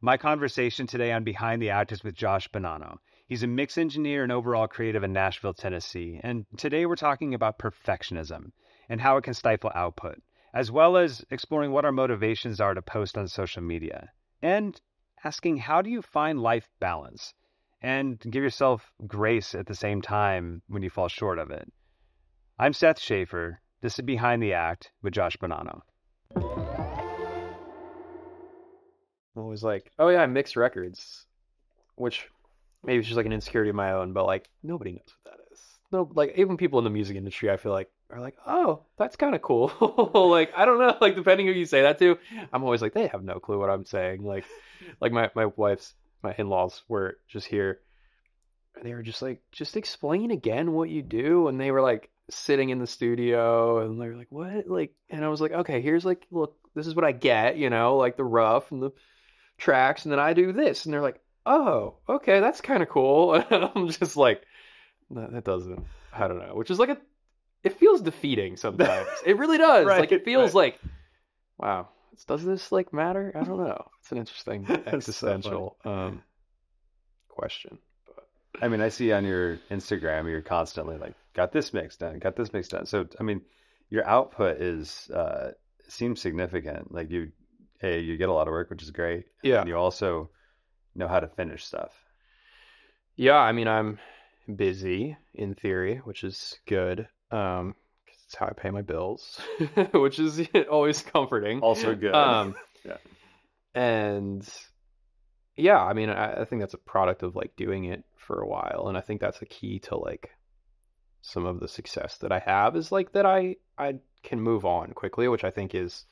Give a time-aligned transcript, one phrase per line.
[0.00, 2.98] My conversation today on Behind the Act is with Josh Bonanno.
[3.26, 6.20] He's a mix engineer and overall creative in Nashville, Tennessee.
[6.22, 8.52] And today we're talking about perfectionism
[8.88, 10.22] and how it can stifle output,
[10.54, 14.80] as well as exploring what our motivations are to post on social media and
[15.24, 17.34] asking how do you find life balance
[17.82, 21.72] and give yourself grace at the same time when you fall short of it.
[22.56, 23.60] I'm Seth Schaefer.
[23.80, 25.80] This is Behind the Act with Josh Bonanno.
[29.38, 31.24] Always like, oh yeah, I mix records,
[31.96, 32.28] which
[32.84, 35.52] maybe it's just like an insecurity of my own, but like nobody knows what that
[35.52, 35.60] is.
[35.90, 39.16] No, like even people in the music industry, I feel like are like, oh, that's
[39.16, 39.70] kind of cool.
[40.30, 42.18] like I don't know, like depending who you say that to,
[42.52, 44.24] I'm always like, they have no clue what I'm saying.
[44.24, 44.44] Like,
[45.00, 47.80] like my my wife's my in-laws were just here.
[48.76, 52.10] And they were just like, just explain again what you do, and they were like
[52.30, 55.80] sitting in the studio, and they were like, what, like, and I was like, okay,
[55.80, 58.90] here's like, look, this is what I get, you know, like the rough and the
[59.58, 63.34] tracks, and then I do this, and they're like, oh, okay, that's kind of cool.
[63.50, 64.42] And I'm just like,
[65.10, 66.98] that, that doesn't, I don't know, which is like a,
[67.64, 69.08] it feels defeating sometimes.
[69.26, 69.86] it really does.
[69.86, 70.74] Right, like it feels right.
[70.74, 70.80] like,
[71.58, 71.88] wow,
[72.26, 73.32] does this like matter?
[73.34, 73.88] I don't know.
[74.00, 76.22] It's an interesting That's so existential um,
[77.28, 77.78] question.
[78.06, 78.24] But
[78.62, 82.36] I mean, I see on your Instagram, you're constantly like, got this mix done, got
[82.36, 82.86] this mix done.
[82.86, 83.40] So, I mean,
[83.90, 85.52] your output is, uh,
[85.88, 86.92] seems significant.
[86.92, 87.32] Like you,
[87.80, 89.26] hey, you get a lot of work, which is great.
[89.42, 90.30] yeah, And you also
[90.94, 91.92] know how to finish stuff.
[93.16, 93.36] yeah.
[93.38, 93.98] I mean, I'm
[94.54, 97.08] busy in theory, which is good.
[97.30, 97.74] Um,
[98.06, 99.40] 'cause it's how I pay my bills,
[99.92, 101.60] which is always comforting.
[101.60, 102.14] Also good.
[102.14, 102.54] Um,
[102.84, 102.96] Yeah.
[103.74, 104.48] And
[105.56, 108.46] yeah, I mean, I, I think that's a product of like doing it for a
[108.48, 110.30] while, and I think that's a key to like
[111.20, 114.92] some of the success that I have is like that I I can move on
[114.92, 116.06] quickly, which I think is,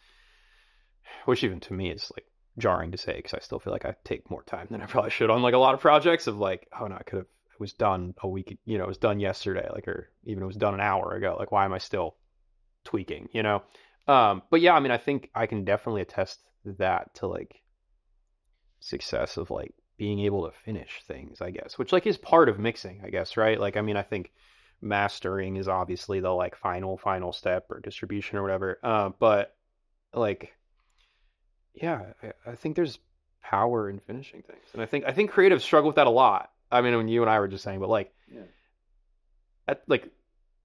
[1.24, 2.26] which even to me is like
[2.58, 5.10] jarring to say because I still feel like I take more time than I probably
[5.10, 7.26] should on like a lot of projects of like, oh no, I could have
[7.56, 10.46] it was done a week, you know, it was done yesterday, like or even it
[10.46, 11.36] was done an hour ago.
[11.38, 12.16] Like, why am I still
[12.84, 13.62] tweaking, you know?
[14.06, 17.62] Um, but yeah, I mean, I think I can definitely attest that to like
[18.80, 22.58] success of like being able to finish things, I guess, which like is part of
[22.58, 23.58] mixing, I guess, right?
[23.58, 24.32] Like, I mean, I think
[24.82, 28.78] mastering is obviously the like final, final step or distribution or whatever.
[28.82, 29.56] Uh, but
[30.12, 30.52] like,
[31.76, 32.98] yeah, I, I think there's
[33.42, 36.50] power in finishing things, and I think I think creatives struggle with that a lot.
[36.72, 38.42] I mean, when you and I were just saying, but like, Yeah.
[39.68, 40.08] at like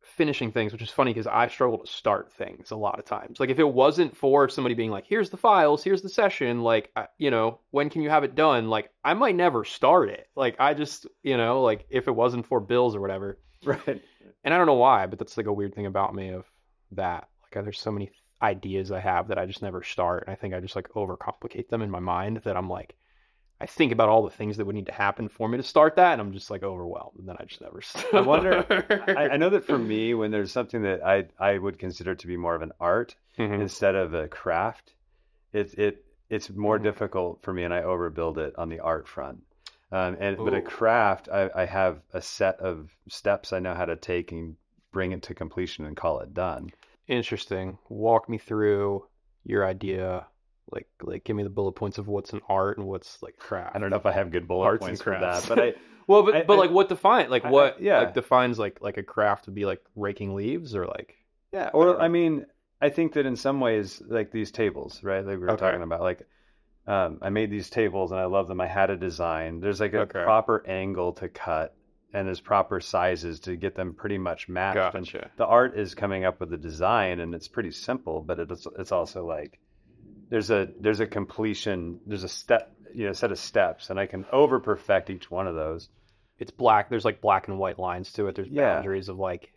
[0.01, 3.39] finishing things, which is funny because I struggle to start things a lot of times.
[3.39, 6.89] Like if it wasn't for somebody being like, "Here's the files, here's the session," like
[6.95, 8.69] I- you know, when can you have it done?
[8.69, 10.27] Like I might never start it.
[10.35, 13.37] Like I just, you know, like if it wasn't for bills or whatever.
[13.63, 14.01] Right.
[14.43, 16.45] And I don't know why, but that's like a weird thing about me of
[16.93, 17.29] that.
[17.43, 18.09] Like there's so many
[18.41, 20.23] ideas I have that I just never start.
[20.25, 22.95] And I think I just like overcomplicate them in my mind that I'm like
[23.59, 25.95] I think about all the things that would need to happen for me to start
[25.97, 28.13] that, and I'm just like overwhelmed, and then I just never start.
[28.13, 28.65] I wonder.
[29.15, 32.27] I, I know that for me, when there's something that I I would consider to
[32.27, 33.61] be more of an art Mhm.
[33.61, 34.93] instead of a craft,
[35.53, 36.83] it it it's more Mhm.
[36.83, 39.43] difficult for me, and I overbuild it on the art front.
[39.91, 43.85] Um, and but a craft, I, I have a set of steps I know how
[43.85, 44.55] to take and
[44.91, 46.71] bring it to completion and call it done.
[47.11, 47.77] Interesting.
[47.89, 49.05] Walk me through
[49.43, 50.25] your idea.
[50.71, 53.75] Like, like, give me the bullet points of what's an art and what's like craft.
[53.75, 55.73] I don't know if I have good bullet Arts points for that, but I
[56.07, 57.99] Well, but I- but I- like, what define like I- what yeah.
[57.99, 61.17] like defines like like a craft would be like raking leaves or like
[61.51, 61.99] Yeah, or.
[62.01, 62.45] I mean,
[62.81, 65.19] I think that in some ways, like these tables, right?
[65.25, 65.65] Like we were Okay.
[65.65, 66.25] talking about, like
[66.87, 68.59] um, I made these tables and I love them.
[68.61, 69.59] I had a design.
[69.59, 70.23] There's like a Okay.
[70.23, 71.75] proper angle to cut,
[72.13, 74.95] and there's proper sizes to get them pretty much matched.
[74.95, 75.31] And gotcha.
[75.37, 78.91] the art is coming up with the design, and it's pretty simple, but it's it's
[78.91, 79.59] also like
[80.29, 81.99] there's a there's a completion.
[82.05, 85.47] There's a step, you know, set of steps, and I can over perfect each one
[85.47, 85.89] of those.
[86.37, 86.89] It's black.
[86.89, 88.35] There's like black and white lines to it.
[88.35, 88.75] There's Yeah.
[88.75, 89.53] boundaries of like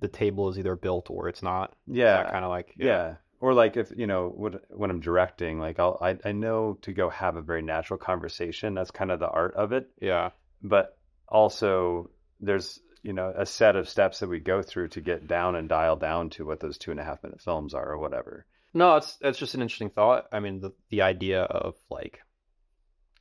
[0.00, 1.74] the table is either built or it's not.
[1.86, 3.16] Yeah, kind of like yeah.
[3.40, 6.92] Or like if you know when when I'm directing, like I'll I, I know to
[6.94, 8.72] go have a very natural conversation.
[8.74, 9.90] That's kind of the art of it.
[10.00, 10.30] yeah.
[10.62, 10.96] But
[11.28, 12.10] also
[12.40, 15.68] there's you know a set of steps that we go through to get down and
[15.68, 18.46] dial down to what those two and a half minute films are or whatever.
[18.72, 20.26] No, it's it's just an interesting thought.
[20.32, 22.20] I mean, the the idea of like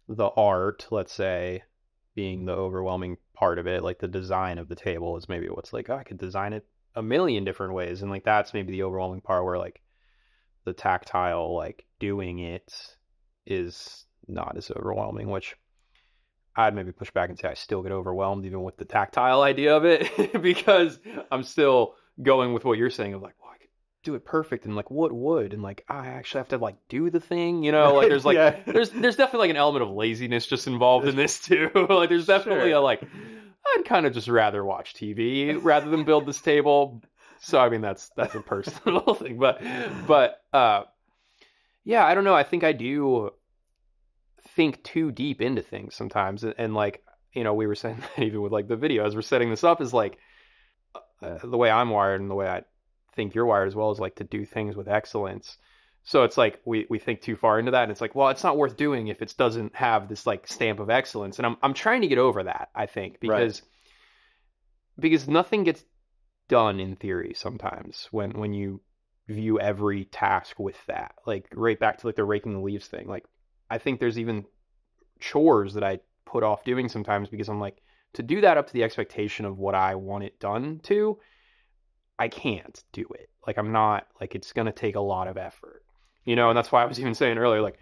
[0.08, 1.64] the art, let's say,
[2.16, 5.74] being the overwhelming part of it, like the design of the table is maybe what's
[5.74, 6.66] like, oh, I could design it
[6.96, 9.82] a million different ways, and like that's maybe the overwhelming part where like
[10.66, 12.74] the tactile, like doing it,
[13.46, 15.56] is not as overwhelming, which
[16.56, 19.76] I'd maybe push back and say I still get overwhelmed even with the tactile idea
[19.76, 21.00] of it because
[21.32, 23.70] I'm still going with what you're saying of like, well, I could
[24.04, 27.10] do it perfect and like what would and like I actually have to like do
[27.10, 27.96] the thing, you know?
[27.96, 28.56] Like there's like Yeah.
[28.68, 31.72] there's there's definitely like an element of laziness just involved in this too.
[31.90, 32.78] like there's definitely Sure.
[32.78, 33.02] a like
[33.76, 37.02] I'd kind of just rather watch TV rather than build this table.
[37.40, 39.62] So I mean that's that's a personal thing, but
[40.08, 40.84] but uh
[41.86, 42.36] yeah, I don't know.
[42.36, 43.32] I think I do
[44.56, 47.04] think too deep into things sometimes and, and like
[47.34, 49.64] you know we were saying that even with like the video as we're setting this
[49.64, 50.18] up is like
[51.22, 52.64] uh, the way I'm wired and the way I
[53.16, 55.58] think you're wired as well is like to do things with excellence.
[56.04, 58.44] So it's like we, we think too far into that and it's like, well, it's
[58.44, 61.38] not worth doing if it doesn't have this like stamp of excellence.
[61.38, 63.62] And I'm I'm trying to get over that, I think, because
[65.00, 65.84] because nothing gets
[66.50, 68.82] done in theory sometimes when when you
[69.30, 71.16] view every task with that.
[71.26, 73.08] Like right back to like the raking the leaves thing.
[73.08, 73.24] Like
[73.74, 74.46] I think there's even
[75.20, 77.82] chores that I put off doing sometimes because I'm like
[78.14, 81.18] to do that up to the expectation of what I want it done to,
[82.20, 83.32] I can't do it.
[83.48, 85.84] Like I'm not like it's gonna take a lot of effort,
[86.24, 86.50] you know.
[86.50, 87.80] And that's why I was even saying earlier, like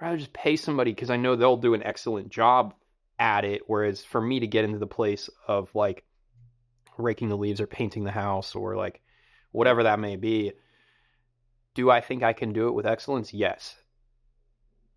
[0.00, 2.72] I'd rather just pay somebody because I know they'll do an excellent job
[3.18, 3.60] at it.
[3.66, 6.04] Whereas for me to get into the place of like
[6.96, 9.02] raking the leaves or painting the house or like
[9.52, 10.52] whatever that may be,
[11.74, 13.34] do I think I can do it with excellence?
[13.34, 13.76] Yes.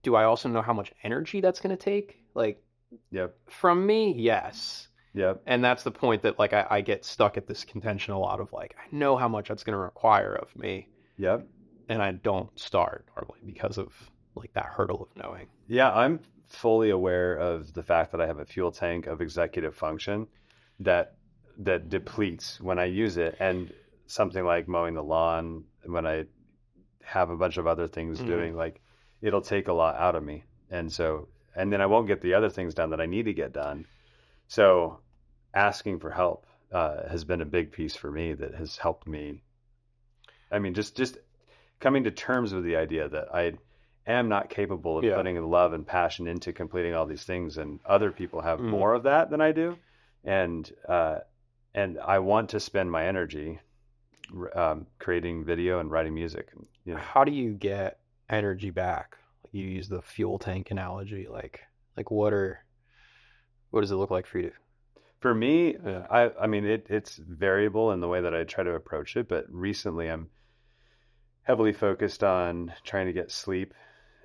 [0.08, 2.24] Do I also know how much energy that's gonna take?
[2.34, 2.64] Like
[3.12, 3.36] Yep.
[3.50, 5.42] from me, yes Yep.
[5.46, 8.40] and that's the point that like I, I get stuck at this contention a lot
[8.40, 10.88] of like I know how much that's going to require of me,
[11.18, 11.46] Yep.
[11.90, 13.90] and I don't start normally because of
[14.36, 15.48] like that hurdle of knowing.
[15.68, 19.76] Yeah, I'm fully aware of the fact that I have a fuel tank of executive
[19.76, 20.28] function
[20.80, 21.18] that
[21.58, 23.74] that depletes when I use it, and
[24.06, 26.24] something like mowing the lawn when I
[27.04, 28.28] have a bunch of other things Mhm.
[28.28, 28.80] doing, like
[29.22, 32.34] it'll take a lot out of me, and so and then I won't get the
[32.36, 33.86] other things done that I need to get done.
[34.48, 35.00] So
[35.54, 39.42] asking for help uh, has been a big piece for me that has helped me.
[40.52, 41.18] I mean, just just
[41.80, 43.54] coming to terms with the idea that I
[44.06, 45.16] am not capable of Yeah.
[45.16, 48.70] putting love and passion into completing all these things, and other people have Mhm.
[48.70, 49.78] more of that than I do,
[50.24, 51.20] and uh,
[51.74, 53.60] and I want to spend my energy
[54.54, 56.52] um, creating video and writing music.
[56.86, 58.00] You know, How do you get
[58.30, 59.18] energy back?
[59.44, 61.62] Like You use the fuel tank analogy, like
[61.96, 62.64] like what are
[63.72, 64.52] what does it look like for you?
[65.20, 66.06] for me, Yeah.
[66.12, 69.28] I I mean it it's variable in the way that I try to approach it,
[69.28, 70.30] but recently I'm
[71.44, 73.74] heavily focused on trying to get sleep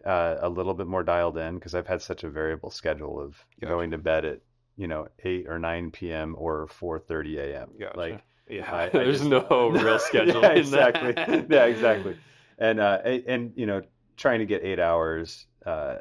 [0.05, 3.37] uh, a little bit more dialed in because I've had such a variable schedule of
[3.61, 3.73] Gotcha.
[3.73, 4.41] going to bed at
[4.77, 6.35] you know 8 or 9 p.m.
[6.37, 7.69] or 4:30 a.m.
[7.79, 7.97] Gotcha.
[7.99, 10.43] Like yeah, I- I there's just- no real schedule.
[10.43, 11.15] yeah, exactly.
[11.49, 12.17] yeah, exactly.
[12.59, 13.83] And uh, and you know,
[14.17, 15.97] trying to get eight hours uh,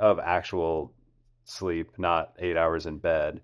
[0.00, 0.92] of actual
[1.44, 3.40] sleep, not eight hours in bed.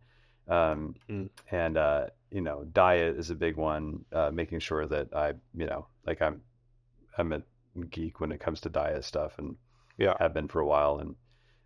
[0.48, 1.30] Um, Mm.
[1.50, 4.04] And uh, you know, diet is a big one.
[4.12, 6.40] Uh, making sure that I, you know, like I'm,
[7.16, 7.42] I'm a
[7.90, 9.56] geek when it comes to diet stuff, and
[9.98, 10.14] Yeah.
[10.18, 11.14] have been for a while, and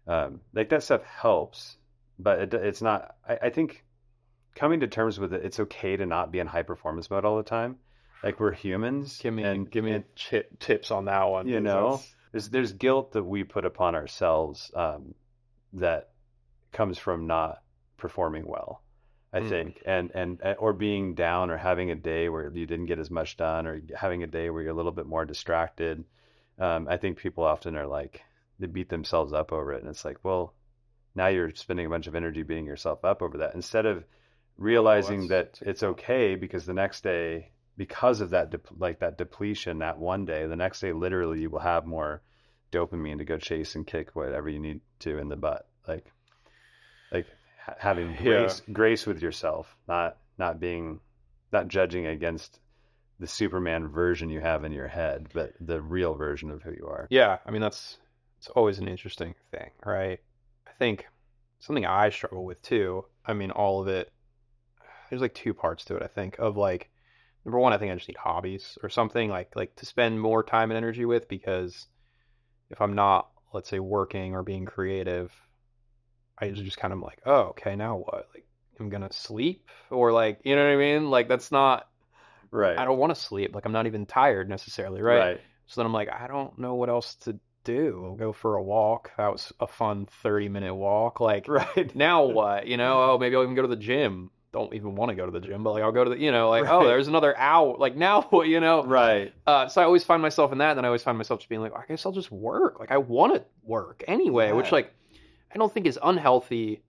[0.06, 1.76] um, like that stuff helps,
[2.18, 3.14] but it, it's not.
[3.28, 3.82] I, I think
[4.54, 7.36] coming to terms with it, it's okay to not be in high performance mode all
[7.38, 7.76] the time.
[8.22, 9.18] Like we're humans.
[9.22, 10.02] Give me and, give me
[10.60, 11.48] tips on that one.
[11.48, 15.14] You know, that's- there's there's guilt that we put upon ourselves um,
[15.72, 16.10] that
[16.70, 17.62] comes from not
[17.96, 18.82] performing well.
[19.32, 19.48] I Mm.
[19.48, 22.98] think, and and uh, or being down or having a day where you didn't get
[22.98, 26.04] as much done, or having a day where you're a little bit more distracted.
[26.58, 28.22] Um, I think people often are like
[28.58, 30.52] they beat themselves up over it, and it's like, well,
[31.14, 34.04] now you're spending a bunch of energy beating yourself up over that instead of
[34.58, 39.18] realizing that's- that it's okay because the next day, because of that dep- like that
[39.18, 42.22] depletion that one day, the next day literally you will have more
[42.72, 46.12] dopamine to go chase and kick whatever you need to in the butt, like
[47.12, 47.26] like
[47.64, 48.16] ha- having Yeah.
[48.22, 51.00] grace grace with yourself, not not being
[51.52, 52.60] not judging against
[53.18, 56.86] the Superman version you have in your head, but the real version of who you
[56.86, 57.06] are.
[57.10, 57.98] Yeah, I mean that's
[58.38, 60.20] it's always an interesting thing, right?
[60.66, 61.06] I think
[61.58, 63.04] something I struggle with too.
[63.24, 64.12] I mean, all of it.
[65.08, 66.02] There's like two parts to it.
[66.02, 66.90] I think of like
[67.46, 70.42] number one, I think I just need hobbies or something like like to spend more
[70.42, 71.86] time and energy with because
[72.70, 75.32] if I'm not, let's say, working or being creative,
[76.36, 78.26] I just kind of like, oh, okay, now what?
[78.34, 78.46] Like
[78.80, 81.08] I'm gonna sleep or like you know what I mean?
[81.08, 81.88] Like that's not.
[82.50, 82.78] Right.
[82.78, 83.54] I don't want to sleep.
[83.54, 85.18] Like I'm not even tired necessarily, right?
[85.18, 85.40] Right.
[85.66, 88.02] So then I'm like, I don't know what else to do.
[88.06, 89.12] I'll go for a walk.
[89.18, 91.20] That was a fun 30 minute walk.
[91.20, 91.94] Like, Right.
[91.94, 92.66] now what?
[92.66, 94.30] You know, oh, maybe I'll even go to the gym.
[94.56, 96.32] Don't even want to go to the gym, but like, I'll go to the, you
[96.32, 97.76] know, like, oh, there's another hour.
[97.78, 98.84] Like, now you know?
[98.84, 99.34] Right.
[99.46, 100.70] Uh, so I always find myself in that.
[100.70, 102.80] And then I always find myself just being like, I guess I'll just work.
[102.80, 104.94] Like, I want to work anyway, which, like,
[105.54, 106.80] I don't think is unhealthy,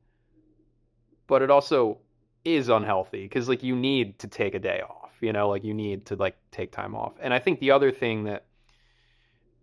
[1.27, 1.97] but it also
[2.45, 5.11] is unhealthy because, like, you need to take a day off.
[5.19, 7.13] You know, like you need to like take time off.
[7.19, 8.45] And I think the other thing that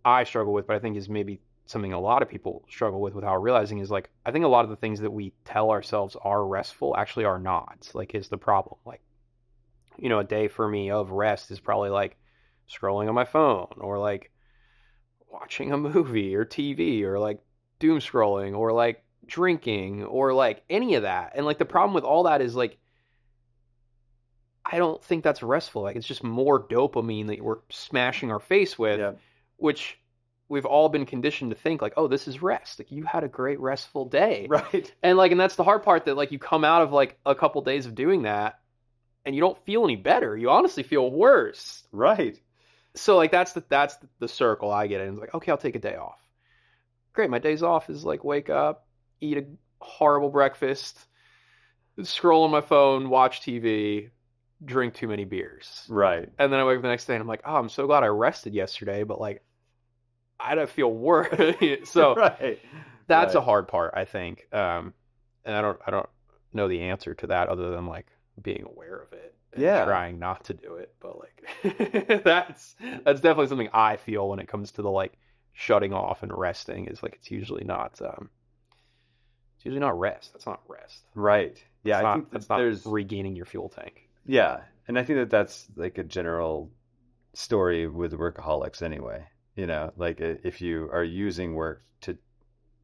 [0.04, 3.14] I struggle with, but I think is maybe something a lot of people struggle with
[3.14, 6.16] without realizing is like I think a lot of the things that we tell ourselves
[6.22, 7.90] are restful actually are not.
[7.94, 8.78] Like is the problem.
[8.84, 9.00] Like
[9.96, 12.16] you know, a day for me of rest is probably like
[12.68, 14.30] scrolling on my phone or like
[15.30, 17.40] watching a movie or TV or like
[17.78, 21.32] doom scrolling or like drinking or like any of that.
[21.34, 22.78] And like the problem with all that is like
[24.66, 25.82] I don't think that's restful.
[25.82, 29.12] Like it's just more dopamine that we're smashing our face with, Yeah.
[29.56, 29.98] which
[30.54, 32.78] we've all been conditioned to think like, oh, this is rest.
[32.78, 34.46] Like you had a great restful day.
[34.54, 34.92] Right.
[35.02, 37.34] And like and that's the hard part that like you come out of like a
[37.34, 38.60] couple days of doing that
[39.24, 40.36] and you don't feel any better.
[40.36, 41.82] You honestly feel worse.
[41.90, 42.40] Right.
[42.94, 45.08] So like that's the that's the circle I get in.
[45.08, 46.20] It's like, okay, I'll take a day off.
[47.14, 48.86] Great, my days off is like wake up,
[49.20, 49.44] eat a
[49.80, 50.96] horrible breakfast,
[52.02, 54.10] scroll on my phone, watch TV,
[54.64, 55.84] drink too many beers.
[55.88, 56.28] Right.
[56.38, 58.04] And then I wake up the next day and I'm like, oh, I'm so glad
[58.04, 59.42] I rested yesterday, but like
[60.40, 61.28] I don't feel worse.
[61.84, 62.58] so right.
[63.06, 64.46] that's a hard part, I think.
[64.52, 64.94] Um,
[65.44, 66.08] and I don't I don't
[66.52, 68.06] know the answer to that other than like
[68.42, 69.34] being aware of it.
[69.52, 69.84] and Yeah.
[69.84, 72.74] Trying not to do it, but like that's
[73.04, 75.12] that's definitely something I feel when it comes to the like
[75.52, 78.28] shutting off and resting is like it's usually not um
[79.56, 80.32] it's usually not rest.
[80.32, 81.04] That's not rest.
[81.14, 81.62] Right.
[81.84, 84.08] Yeah, It's I not, think that's that not there's regaining your fuel tank.
[84.26, 86.70] yeah, and I think that that's like a general
[87.34, 89.24] story with workaholics anyway.
[89.56, 92.18] You know, like if you are using work to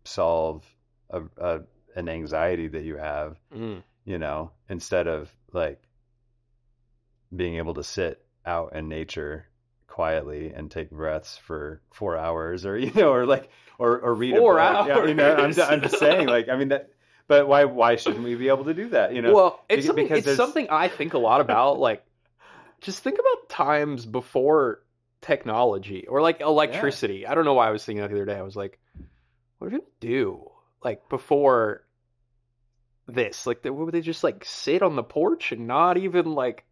[0.04, 0.64] solve
[1.10, 1.60] a, a
[1.96, 3.82] an anxiety that you have, Mm.
[4.04, 5.82] you know, instead of like
[7.34, 9.46] being able to sit out in nature
[9.86, 14.36] quietly and take breaths for four hours or you know or like or or read
[14.36, 14.86] Four a book.
[14.88, 15.60] Yeah, you know, I'm.
[15.60, 16.90] I'm just saying like I mean that
[17.26, 20.04] but why why shouldn't we be able to do that you know well, it's something,
[20.04, 21.78] because it's something I think a lot about.
[21.78, 22.04] Like,
[22.80, 24.82] just think about times before
[25.22, 27.26] technology or like electricity.
[27.26, 28.36] I don't know why I was thinking that the other day.
[28.36, 28.78] I was like,
[29.58, 30.50] what do people do
[30.82, 31.84] like before
[33.06, 33.46] this?
[33.46, 36.64] Like, they, would they just like sit on the porch and not even like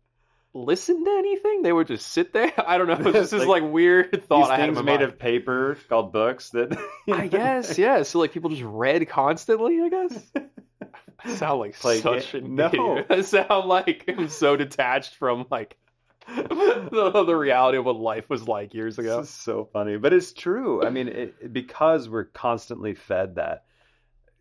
[0.54, 1.62] listen to anything?
[1.62, 2.52] They would just sit there.
[2.66, 3.10] I don't know.
[3.12, 5.02] This is Like, like weird thought these I things made mind.
[5.02, 6.78] of paper called books that
[7.12, 8.02] I guess, yeah.
[8.02, 9.80] So like people just read constantly.
[9.82, 10.32] I guess.
[11.24, 13.04] I sound like Play such an No.
[13.10, 15.76] I sound like I'm so detached from like
[16.37, 19.20] the, the reality of what life was like years ago.
[19.20, 20.85] This is so funny, but it's true.
[20.85, 23.64] I mean, it, because we're constantly fed that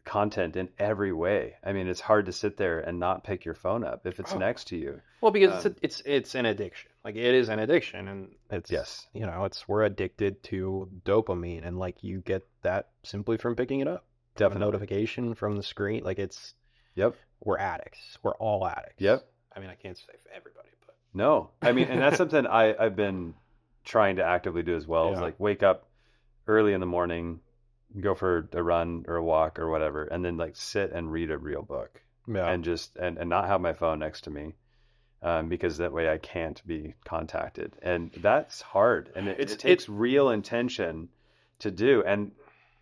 [0.03, 1.56] content in every way.
[1.63, 4.34] I mean, it's hard to sit there and not pick your phone up if it's
[4.34, 4.38] Oh.
[4.38, 5.01] next to you.
[5.22, 6.91] Well, because Um, it's, it's it's an addiction.
[7.03, 9.08] Like it is an addiction, and it's Yes.
[9.13, 13.79] you know, it's we're addicted to dopamine, and like you get that simply from picking
[13.82, 14.06] it up.
[14.39, 16.53] A notification from the screen, like it's
[16.96, 17.15] Yep.
[17.44, 18.20] we're addicts.
[18.22, 19.01] We're all addicts.
[19.01, 19.27] Yep.
[19.56, 20.66] I mean, I can't say for everybody,
[21.17, 23.33] No, I mean, and that's something I I've been
[23.83, 25.12] trying to actively do as well.
[25.13, 25.25] Is Yeah.
[25.25, 25.88] like wake up
[26.47, 27.39] early in the morning,
[28.00, 31.31] go for a run or a walk or whatever, and then like sit and read
[31.31, 32.01] a real book.
[32.27, 34.53] yeah, and just and, and not have my phone next to me
[35.21, 39.59] um, because that way I can't be contacted and that's hard and it, It's- it
[39.59, 41.07] takes real intention
[41.59, 42.31] to do and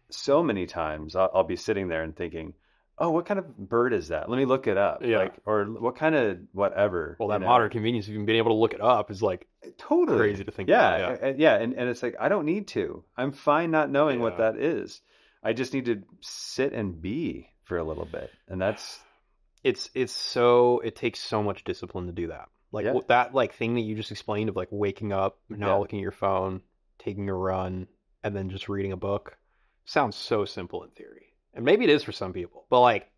[0.10, 2.54] so many times I'll, I'll be sitting there and thinking
[2.98, 5.18] oh what kind of bird is that let me look it up Yeah.
[5.20, 7.48] like or what kind of whatever well, you that know?
[7.48, 10.44] modern convenience of even being able to look it up is like uh, totally crazy
[10.44, 11.22] to think yeah about.
[11.22, 14.38] and- yeah and, and it's like I don't need to I'm fine not knowing what
[14.38, 15.02] that is
[15.44, 19.00] I just need to sit and be for a little bit and that's
[19.64, 22.50] it's it's so it takes so much discipline to do that.
[22.72, 22.94] Like Yeah.
[23.08, 25.76] that like thing that you just explained of like waking up, not Yeah.
[25.76, 26.62] looking at your phone,
[27.00, 27.88] taking a run,
[28.24, 29.38] and then just reading a book
[29.86, 31.34] sounds so simple in theory.
[31.56, 33.10] And maybe it is for some people, but like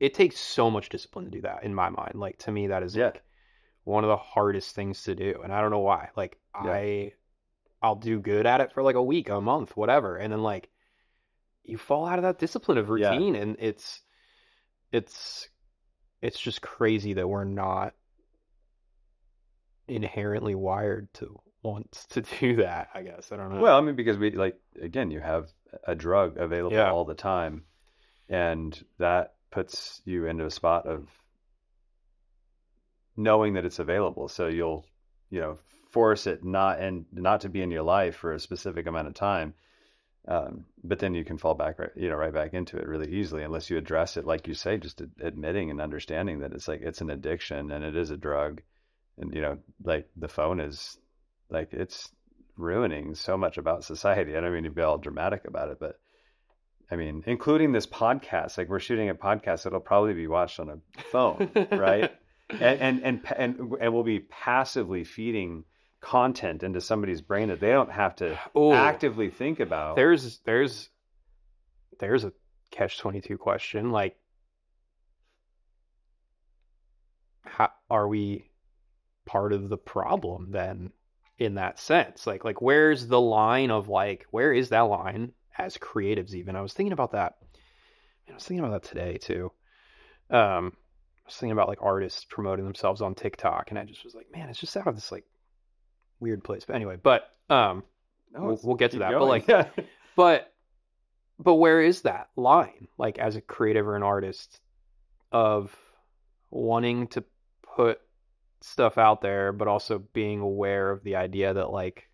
[0.00, 2.14] it takes so much discipline to do that in my mind.
[2.14, 3.06] Like to me that is Yeah.
[3.06, 3.22] like
[3.84, 5.40] one of the hardest things to do.
[5.42, 6.10] And I don't know why.
[6.16, 6.70] Like Yeah.
[6.70, 7.12] I
[7.82, 10.16] I'll do good at it for like a week, a month, whatever.
[10.16, 10.68] And then like
[11.62, 13.10] you fall out of that discipline of Yeah.
[13.10, 14.02] routine and it's
[14.92, 15.48] it's
[16.22, 17.94] it's just crazy that we're not
[19.88, 23.32] inherently wired to want to do that, I guess.
[23.32, 23.60] I don't know.
[23.60, 25.48] Well, I mean, because we like again, you have
[25.84, 26.90] a drug available Yeah.
[26.90, 27.64] all the time,
[28.28, 31.08] and that puts you into a spot of
[33.16, 34.28] knowing that it's available.
[34.28, 34.86] So you'll,
[35.30, 35.58] you know,
[35.90, 39.14] force it not and not to be in your life for a specific amount of
[39.14, 39.54] time.
[40.26, 43.12] Um, but then you can fall back, right, you know, right back into it really
[43.12, 46.80] easily unless you address it, like you say, just admitting and understanding that it's like
[46.80, 48.62] it's an addiction and it is a drug,
[49.18, 50.98] and you know, like the phone is,
[51.50, 52.10] like it's
[52.56, 54.36] ruining so much about society.
[54.36, 55.98] I don't mean to be all dramatic about it, but
[56.90, 58.58] I mean, including this podcast.
[58.58, 62.12] Like we're shooting a podcast that'll probably be watched on a phone, right?
[62.50, 65.64] and and and and, and we'll be passively feeding
[66.00, 68.72] content into somebody's brain that they don't have to Ooh.
[68.72, 69.96] actively think about.
[69.96, 70.90] there's there's
[71.98, 72.32] there's a
[72.70, 74.16] catch 22 question like
[77.40, 78.50] how are we
[79.24, 80.90] part of the problem then
[81.38, 82.26] in that sense.
[82.26, 86.56] Like like where's the line of like where is that line as creatives even?
[86.56, 87.34] I was thinking about that
[88.30, 89.52] i was thinking about that today too.
[90.30, 94.14] Um i was thinking about like artists promoting themselves on tiktok and i just was
[94.14, 95.24] like man it's just out of this like
[96.20, 96.64] weird place.
[96.66, 97.82] But anyway but um
[98.32, 99.68] No, we'll- we'll get to that, but, like, Yeah.
[100.16, 100.52] but
[101.38, 104.60] but where is that line like as a creative or an artist
[105.32, 105.74] of
[106.50, 107.24] wanting to
[107.76, 108.00] put
[108.64, 112.08] stuff out there but also being aware of the idea that like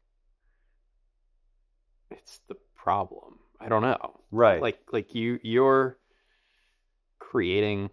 [2.11, 3.39] it's the problem.
[3.61, 4.21] I don't know.
[4.33, 4.61] Right.
[4.61, 5.97] like like you you're
[7.21, 7.91] creating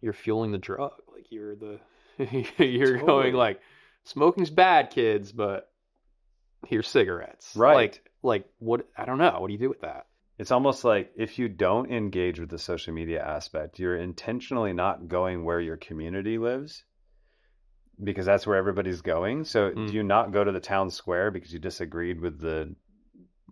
[0.00, 0.92] you're fueling the drug.
[1.12, 1.80] Like you're the
[2.64, 3.06] you're Totally.
[3.06, 3.60] going like
[4.04, 5.70] smoking's bad kids but
[6.66, 7.54] here's cigarettes.
[7.54, 7.74] Right.
[7.74, 9.36] like like what i don't know.
[9.38, 10.06] What do you do with that?
[10.38, 15.08] It's almost like if you don't engage with the social media aspect, you're intentionally not
[15.08, 16.84] going where your community lives
[18.02, 19.44] because that's where everybody's going.
[19.44, 19.88] So Mm.
[19.88, 22.74] do you not go to the town square because you disagreed with the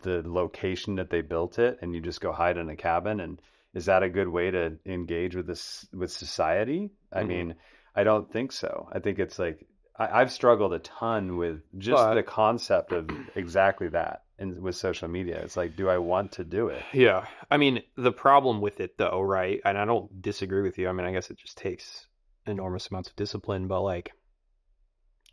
[0.02, 3.40] the location that they built it and you just go hide in a cabin and
[3.74, 6.90] is that a good way to engage with this with society?
[7.12, 7.28] I Mhm.
[7.28, 7.54] mean,
[7.94, 8.88] I don't think so.
[8.92, 9.66] I think it's like
[9.98, 14.76] I, I've struggled a ton with just But- the concept of exactly that and with
[14.76, 15.40] social media.
[15.42, 16.82] It's like, do I want to do it?
[16.92, 20.88] yeah i mean the problem with it though right and i don't disagree with you
[20.88, 22.06] i mean i guess it just takes
[22.46, 24.12] enormous amounts of discipline but like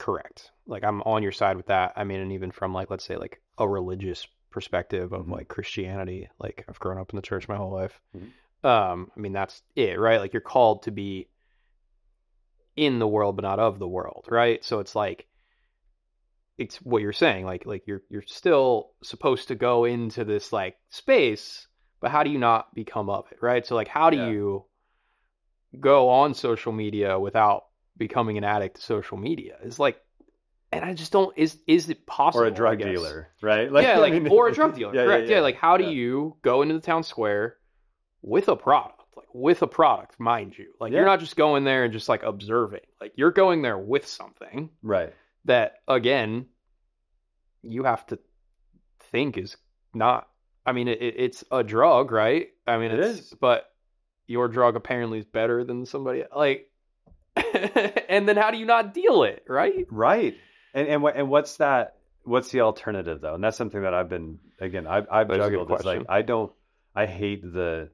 [0.04, 3.06] correct like i'm on your side with that i mean and even from like let's
[3.06, 5.32] say like a religious perspective of Mhm.
[5.32, 8.32] like christianity like i've grown up in the church my whole life Mhm.
[8.68, 11.30] um i mean that's it right like you're called to be
[12.76, 15.26] in the world but not of the world right so it's like
[16.58, 20.76] it's what you're saying like like you're you're still supposed to go into this like
[20.90, 21.66] space
[22.02, 24.28] but how do you not become of it right so like how do Yeah.
[24.28, 24.66] you
[25.80, 27.64] go on social media without
[27.98, 30.00] becoming an addict to social media is like
[30.72, 33.72] and i just don't is is it possible or a drug dealer, right?
[33.72, 35.78] Like, yeah I like mean- or a drug dealer Yeah, correct yeah, yeah, like how
[35.78, 35.90] do yeah.
[35.92, 37.58] you go into the town square
[38.22, 40.98] with a product like with a product mind you like Yeah.
[41.00, 44.70] you're not just going there and just like observing like you're going there with something
[44.82, 45.14] right?
[45.46, 46.48] that again
[47.62, 48.18] you have to
[49.12, 49.56] think is
[49.94, 50.28] not
[50.66, 53.34] i mean it- it's a drug right i mean It it's is.
[53.40, 53.66] but
[54.26, 56.70] your drug apparently is better than somebody like
[58.10, 60.36] and then how do you not deal it right Right.
[60.74, 61.96] And and what and what's that?
[62.24, 63.36] What's the alternative though?
[63.36, 64.88] And that's something that I've been again.
[64.88, 65.72] I've I've That's a good juggled.
[65.72, 66.06] It's like.
[66.10, 66.52] I don't.
[66.96, 67.90] I hate the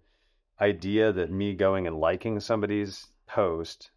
[0.61, 3.91] idea that me going and liking somebody's post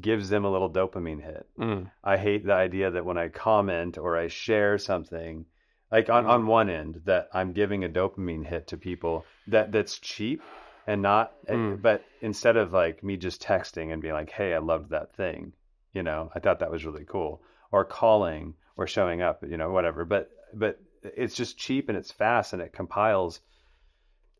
[0.00, 1.46] gives them a little dopamine hit.
[1.58, 1.90] Mm.
[2.02, 5.46] I hate the idea that when I comment or I share something,
[5.92, 6.28] like on, Mhm.
[6.30, 10.42] on one end, that I'm giving a dopamine hit to people that that's cheap
[10.86, 11.80] and not, Mm.
[11.80, 15.52] but instead of like me just texting and being like, hey, I loved that thing,
[15.92, 17.42] you know, I thought that was really cool,
[17.72, 20.04] or calling or showing up, you know, whatever.
[20.04, 23.40] But but it's just cheap and it's fast and it compiles.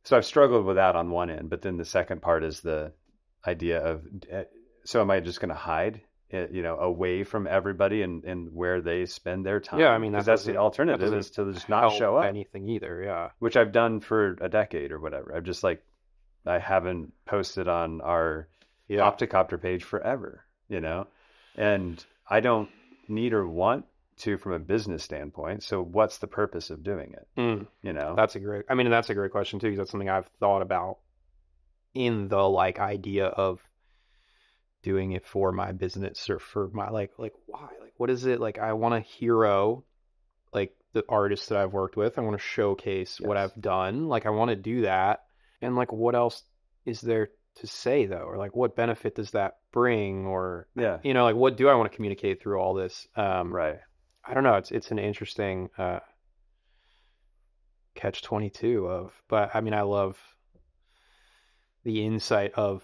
[0.04, 2.92] So I've struggled with that on one end, but then the second part is the
[3.46, 4.44] idea of eh,
[4.84, 8.52] so am I just going to hide, eh, you know, away from everybody and, and
[8.52, 9.80] where they spend their time?
[9.80, 12.68] Yeah, I mean, that that's the alternative that is to just not show up, anything
[12.68, 15.34] either yeah which I've done for a decade or whatever.
[15.34, 15.82] I've just like
[16.46, 18.48] I haven't posted on our
[18.88, 21.06] yeah Opticopter page forever, you know,
[21.56, 22.68] and I don't
[23.08, 25.62] need or want to from a business standpoint.
[25.62, 27.28] So what's the purpose of doing it?
[27.38, 27.66] Mm.
[27.82, 28.64] You know, That's a great.
[28.68, 30.98] I mean, that's a great question too, because that's something I've thought about
[31.94, 33.60] in the like idea of
[34.82, 38.38] doing it for my business or for my like like why like what is it
[38.38, 39.84] like I want to hero
[40.52, 42.18] like the artists that I've worked with.
[42.18, 44.08] I want to showcase what I've done.
[44.08, 45.24] Like I want to do that,
[45.62, 46.42] and like what else
[46.84, 51.14] is there to say though, or like what benefit does that bring, or yeah, you
[51.14, 53.06] know like what do I want to communicate through all this?
[53.16, 53.78] Um, right.
[54.24, 54.54] I don't know.
[54.54, 56.00] It's it's an interesting uh,
[57.94, 60.18] catch twenty two of, but I mean, I love
[61.84, 62.82] the insight of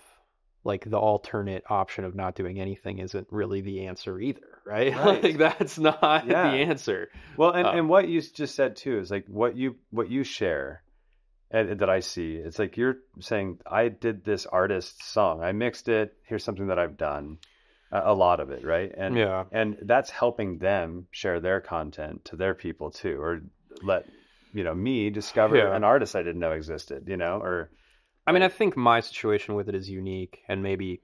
[0.62, 4.94] like the alternate option of not doing anything isn't really the answer either, right?
[4.96, 5.22] Right.
[5.22, 6.50] like that's not Yeah.
[6.50, 7.08] the answer.
[7.38, 10.22] Well, and, Uh, and what you just said too is like what you what you
[10.22, 10.82] share
[11.50, 12.34] that I see.
[12.34, 15.42] It's like you're saying I did this artist's song.
[15.42, 16.14] I mixed it.
[16.24, 17.38] Here's something that I've done.
[17.92, 18.92] A, lot of it, right?
[18.96, 23.40] And yeah, and that's helping them share their content to their people too, or
[23.82, 24.06] let
[24.52, 25.74] you know me discover Yeah.
[25.74, 27.08] an artist I didn't know existed.
[27.08, 27.72] You know, or
[28.28, 31.02] I mean, I think my situation with it is unique, and maybe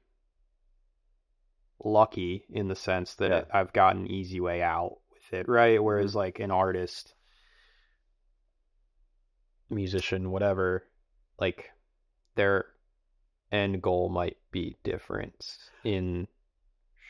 [1.84, 3.42] lucky in the sense that Yeah.
[3.52, 5.82] I've got an easy way out with it, right?
[5.82, 6.18] Whereas Mm-hmm.
[6.18, 7.15] like an artist,
[9.70, 10.84] musician, whatever,
[11.38, 11.70] like
[12.34, 12.66] their
[13.52, 16.26] end goal might be different in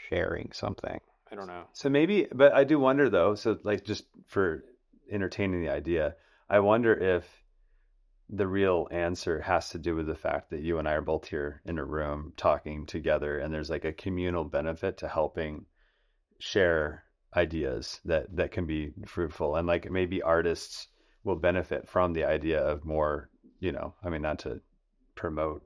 [0.09, 1.01] sharing something.
[1.31, 1.65] I don't know.
[1.73, 3.35] So maybe, but I do wonder though.
[3.35, 4.65] So like, just for
[5.11, 6.15] entertaining the idea,
[6.49, 7.25] I wonder if
[8.29, 11.29] the real answer has to do with the fact that you and I are both
[11.29, 15.67] here in a room talking together, and there's like a communal benefit to helping
[16.39, 17.05] share
[17.37, 20.89] ideas that that can be fruitful, and like maybe artists
[21.27, 23.29] will benefit from the idea of more,
[23.61, 24.61] you know, I mean, not to
[25.17, 25.63] promote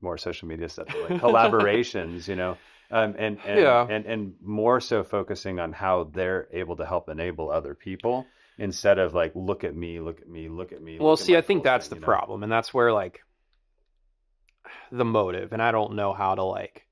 [0.00, 2.58] more social media stuff, but like collaborations, you know,
[2.90, 3.86] um, and and, Yeah.
[3.88, 8.26] and and more so focusing on how they're able to help enable other people
[8.58, 10.98] instead of like look at me, look at me, look at me.
[10.98, 12.06] Well, look see, I think that's thing, the you know?
[12.06, 13.20] problem, and that's where like
[14.90, 16.86] the motive, and I don't know how to like.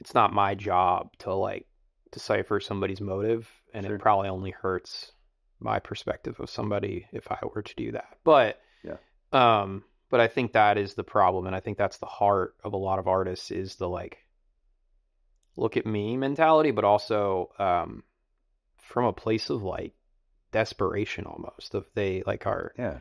[0.00, 1.66] It's not my job to like
[2.12, 3.96] decipher somebody's motive, and Sure.
[3.96, 5.12] it probably only hurts
[5.60, 8.18] my perspective of somebody if I were to do that.
[8.24, 8.98] But Yeah.
[9.32, 12.72] um, but I think that is the problem, and I think that's the heart of
[12.72, 14.18] a lot of artists is the like
[15.56, 18.02] look at me mentality, but also um
[18.78, 19.94] from a place of like
[20.50, 23.00] desperation almost of they like are Yeah,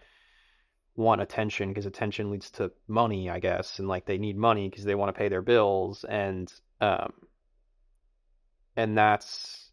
[0.95, 4.83] want attention because attention leads to money, I guess, and like they need money because
[4.83, 7.13] they want to pay their bills and um
[8.75, 9.66] and that's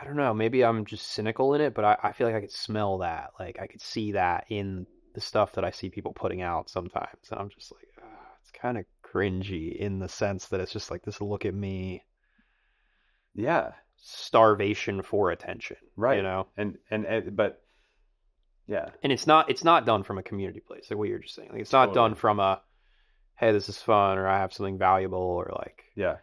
[0.00, 2.40] I don't know, maybe I'm just cynical in it, but I, I feel like I
[2.40, 3.32] could smell that.
[3.38, 7.28] Like I could see that in the stuff that I see people putting out sometimes.
[7.30, 10.90] And I'm just like, ah, it's kind of cringy in the sense that it's just
[10.90, 12.04] like this look at me
[13.34, 15.76] yeah, starvation for attention.
[15.96, 16.16] right.
[16.16, 16.46] You know?
[16.56, 17.62] and and, and but
[18.66, 21.34] yeah, and it's not it's not done from a community place like what you're just
[21.34, 22.08] saying like it's not Totally.
[22.08, 22.60] done from a
[23.36, 26.16] hey this is fun or i have something valuable or like yeah,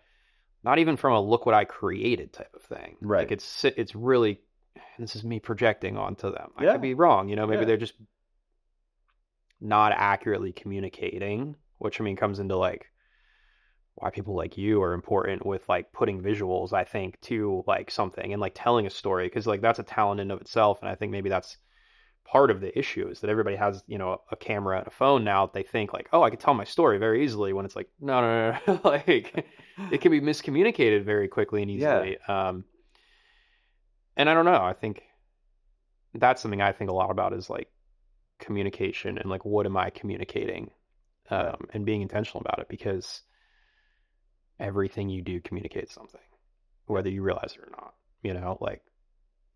[0.68, 3.20] not even from a look what i created type of thing Right.
[3.22, 4.42] like it's it's really
[5.00, 6.74] this is me projecting onto them i Yeah.
[6.74, 7.68] could be wrong you know maybe Yeah.
[7.68, 7.94] they're just
[9.60, 12.86] not accurately communicating which i mean comes into like
[13.96, 18.32] why people like you are important with like putting visuals i think to like something
[18.34, 20.96] and like telling a story because like that's a talent in of itself and i
[20.96, 21.58] think maybe that's
[22.26, 25.24] part of the issue is that everybody has you know a camera and a phone
[25.24, 27.90] now they think like oh i can tell my story very easily when it's like
[28.00, 28.80] no no no, no.
[28.90, 29.46] like
[29.92, 32.02] it can be miscommunicated very quickly and Yeah.
[32.04, 32.64] easily um
[34.16, 35.04] and i don't know i think
[36.16, 37.70] that's something i think a lot about is like
[38.40, 40.70] communication and like what am i communicating
[41.30, 41.56] um Right.
[41.74, 43.22] and being intentional about it because
[44.60, 46.22] everything you do communicates something
[46.88, 48.82] whether you realize it or not you know like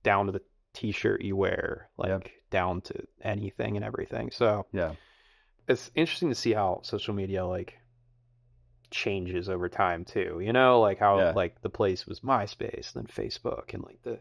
[0.03, 0.41] down to the
[0.73, 2.27] t-shirt you wear like Yep.
[2.49, 4.93] down to anything and everything so yeah,
[5.67, 7.77] it's interesting to see how social media like
[8.91, 11.32] changes over time too you know like how Yeah.
[11.36, 14.19] like the place was myspace and then facebook and like the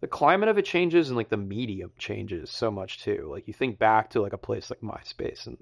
[0.00, 3.54] the climate of it changes and like the medium changes so much too like you
[3.54, 5.56] think back to like a place like myspace and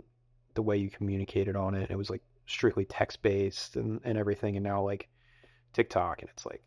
[0.55, 4.57] the way you communicated on it it was like strictly text based and, and everything
[4.57, 5.09] and now like
[5.73, 6.62] tiktok and it's like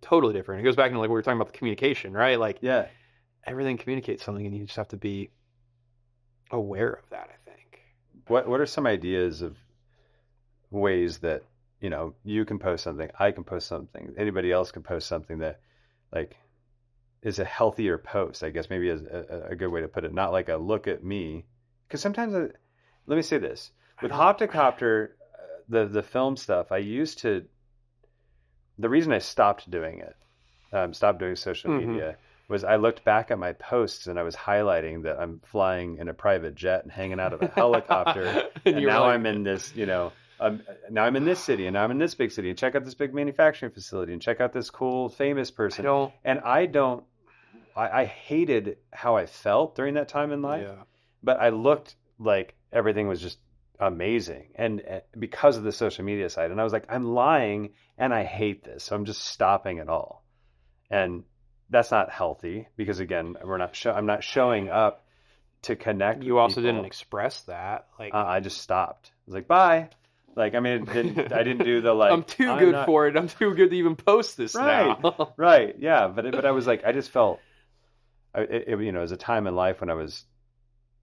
[0.00, 2.58] totally different it goes back to like we were talking about the communication right like
[2.60, 2.86] yeah.
[3.44, 5.30] everything communicates something and you just have to be
[6.52, 7.80] aware of that i think
[8.28, 9.56] What what are some ideas of
[10.70, 11.42] ways that
[11.80, 15.38] you know you can post something, I can post something, anybody else can post something
[15.38, 15.60] that
[16.12, 16.36] like
[17.22, 18.42] is a healthier post?
[18.44, 20.12] I guess maybe is a, a good way to put it.
[20.14, 21.44] Not like a look at me,
[21.86, 22.46] because sometimes I,
[23.06, 23.70] let me say this
[24.02, 26.72] with Hoptocopter, uh, the the film stuff.
[26.72, 27.44] I used to.
[28.78, 30.14] The reason I stopped doing it,
[30.72, 31.86] um, stopped doing social Mhm.
[31.86, 32.16] media,
[32.48, 36.08] was I looked back at my posts and I was highlighting that I'm flying in
[36.08, 39.42] a private jet and hanging out of a helicopter and, were now like- I'm in
[39.44, 42.30] this, you know, um, now I'm in this city and now I'm in this big
[42.30, 45.84] city and check out this big manufacturing facility and check out this cool famous person.
[45.84, 47.04] don't And I don't,
[47.76, 50.82] I, I hated how I felt during that time in life, yeah
[51.26, 53.38] but I looked like everything was just
[53.80, 54.46] amazing.
[54.54, 58.14] And uh, because of the social media side, and I was like, I'm lying and
[58.14, 58.84] I hate this.
[58.84, 60.24] So I'm just stopping it all.
[60.88, 61.24] And
[61.68, 65.04] that's not healthy because again, we're not, show, I'm not showing up
[65.62, 66.22] to connect.
[66.22, 66.72] you also people.
[66.72, 69.10] didn't express that like Uh, I just stopped.
[69.10, 69.90] I was like, bye.
[70.36, 72.12] Like, I mean, it didn't, I didn't do the like.
[72.12, 75.02] i'm too good not- for it i'm too good to even post this Right.
[75.02, 75.74] now Right.
[75.78, 76.08] Yeah.
[76.08, 77.40] But it, but I was like, I just felt,
[78.34, 80.24] I, it, it, you know, it was a time in life when I was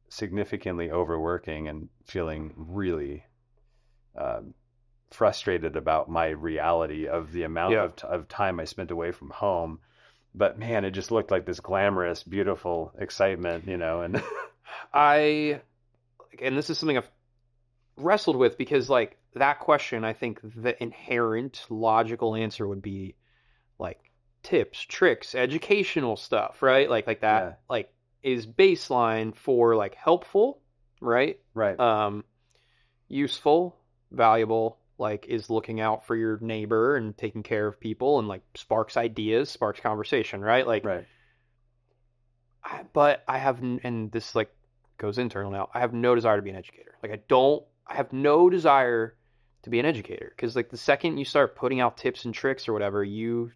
[0.09, 3.23] significantly overworking and feeling really
[4.15, 4.53] um,
[5.09, 7.83] frustrated about my reality of the amount Yeah.
[7.85, 9.79] of, t- of time I spent away from home.
[10.35, 14.21] But man, it just looked like this glamorous, beautiful excitement, you know, and
[14.93, 15.61] I,
[16.41, 17.09] and this is something I've
[17.97, 23.15] wrestled with because, like, that question, I think the inherent logical answer would be
[23.79, 23.99] like
[24.43, 26.89] tips, tricks, educational stuff, right?
[26.89, 27.53] Like like that Yeah.
[27.69, 30.61] like is baseline for like helpful,
[31.01, 31.39] right?
[31.53, 31.79] Right.
[31.79, 32.23] Um
[33.07, 33.77] useful,
[34.11, 38.43] valuable, like is looking out for your neighbor and taking care of people and like
[38.55, 40.65] sparks ideas, sparks conversation, right?
[40.67, 41.05] Like right.
[42.63, 44.53] I, but I have, and this like
[44.97, 45.69] goes internal now.
[45.73, 46.95] I have no desire to be an educator.
[47.01, 49.15] Like I don't, I have no desire
[49.63, 52.67] to be an educator because like the second you start putting out tips and tricks
[52.67, 53.51] or whatever, you,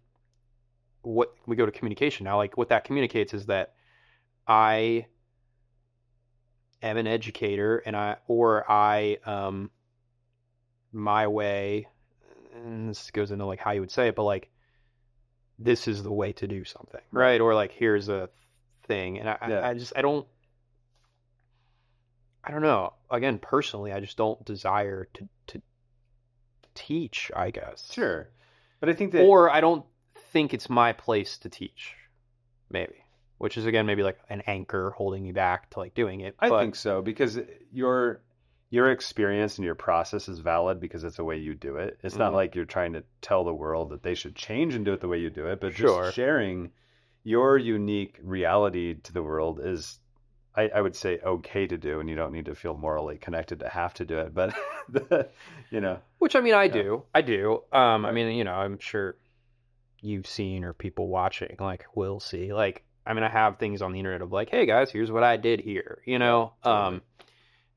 [1.02, 2.36] what we go to communication now.
[2.36, 3.74] Like what that communicates is that
[4.46, 5.06] I
[6.82, 9.70] am an educator and I, or I, um,
[10.92, 11.88] my way,
[12.54, 14.50] and this goes into like how you would say it, but like
[15.58, 17.40] this is the way to do something, right?
[17.40, 18.30] Or like here's a
[18.84, 19.60] thing, and I, Yeah.
[19.60, 20.26] I, I just I don't,
[22.42, 22.94] I don't know.
[23.10, 25.62] Again, personally, I just don't desire to to
[26.78, 27.30] teach.
[27.34, 28.28] I guess Sure.
[28.80, 29.84] But I think that or I don't
[30.32, 31.94] think it's my place to teach.
[32.70, 32.94] Maybe,
[33.38, 36.36] which is again maybe like an anchor holding me back to like doing it.
[36.38, 37.38] I but- think so because
[37.72, 38.22] your
[38.70, 41.98] your experience and your process is valid because it's the way you do it.
[42.02, 42.36] It's not Mhm.
[42.36, 45.08] like you're trying to tell the world that they should change and do it the
[45.08, 46.02] way you do it, but Sure.
[46.04, 46.70] just sharing
[47.24, 49.98] your unique reality to the world is
[50.58, 53.60] I, I would say okay to do and you don't need to feel morally connected
[53.60, 54.34] to have to do it.
[54.34, 54.54] But
[54.88, 55.28] the,
[55.70, 56.72] you know Which I mean, I Yeah.
[56.82, 57.62] do, I do.
[57.72, 59.16] Um, I mean, you know, I'm sure
[60.00, 62.52] you've seen or people watching like will see.
[62.52, 65.22] Like, I mean, I have things on the internet of like, hey guys, here's what
[65.24, 66.02] I did here.
[66.06, 67.02] You know, um,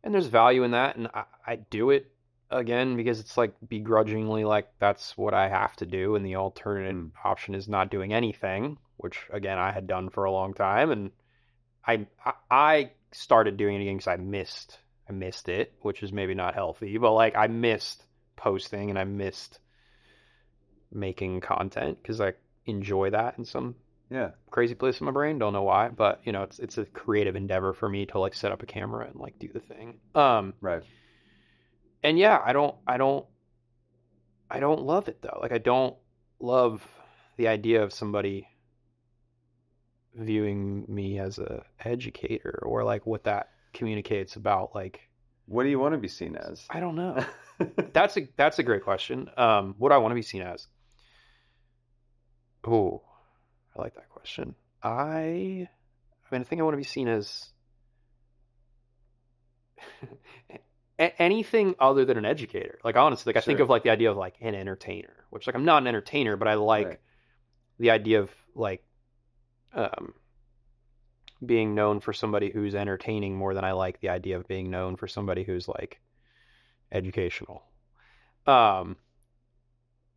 [0.03, 2.11] and there's value in that, and I, I do it
[2.49, 6.95] again because it's like begrudgingly like that's what I have to do, and the alternate
[6.95, 7.11] Mm.
[7.23, 11.11] option is not doing anything, which again I had done for a long time, and
[11.85, 12.05] I
[12.49, 16.53] I- started doing it again because I missed I missed it, which is maybe not
[16.55, 18.05] healthy, but like I missed
[18.37, 19.59] posting and I missed
[20.91, 22.33] making content because I
[22.65, 23.75] enjoy that in some
[24.09, 24.31] yeah.
[24.49, 25.39] crazy place in my brain.
[25.39, 28.33] Don't know why, but you know, it's it's a creative endeavor for me to like
[28.33, 29.99] set up a camera and like do the thing.
[30.15, 30.83] Um, Right.
[32.03, 33.25] and yeah, I don't I don't
[34.49, 35.39] I don't love it though.
[35.41, 35.95] Like I don't
[36.39, 36.85] love
[37.37, 38.47] the idea of somebody
[40.15, 45.07] viewing me as a educator or like what that communicates about like
[45.45, 46.65] What do you want to be seen as?
[46.69, 47.23] I don't know.
[47.93, 49.29] That's a that's a great question.
[49.37, 50.67] Um, what do I want to be seen as?
[52.65, 53.01] Oh,
[53.75, 54.55] I like that question.
[54.83, 57.51] I, I mean, I think I want to be seen as
[60.99, 62.79] a- anything other than an educator.
[62.83, 65.55] Like honestly, like I think of like the idea of like an entertainer, which like
[65.55, 66.99] I'm not an entertainer, but I like Right.
[67.79, 68.83] the idea of like,
[69.73, 70.13] um,
[71.45, 74.95] being known for somebody who's entertaining more than I like the idea of being known
[74.95, 75.99] for somebody who's like
[76.91, 77.63] educational.
[78.45, 78.97] Um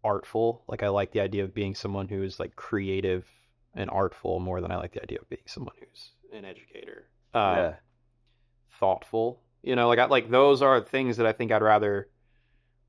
[0.02, 3.26] artful, like I like the idea of being someone who is like creative
[3.74, 7.08] and artful more than I like the idea of being someone who's an educator.
[7.32, 7.74] Uh yeah.
[8.78, 9.40] thoughtful.
[9.62, 12.08] You know, like I like those are things that I think I'd rather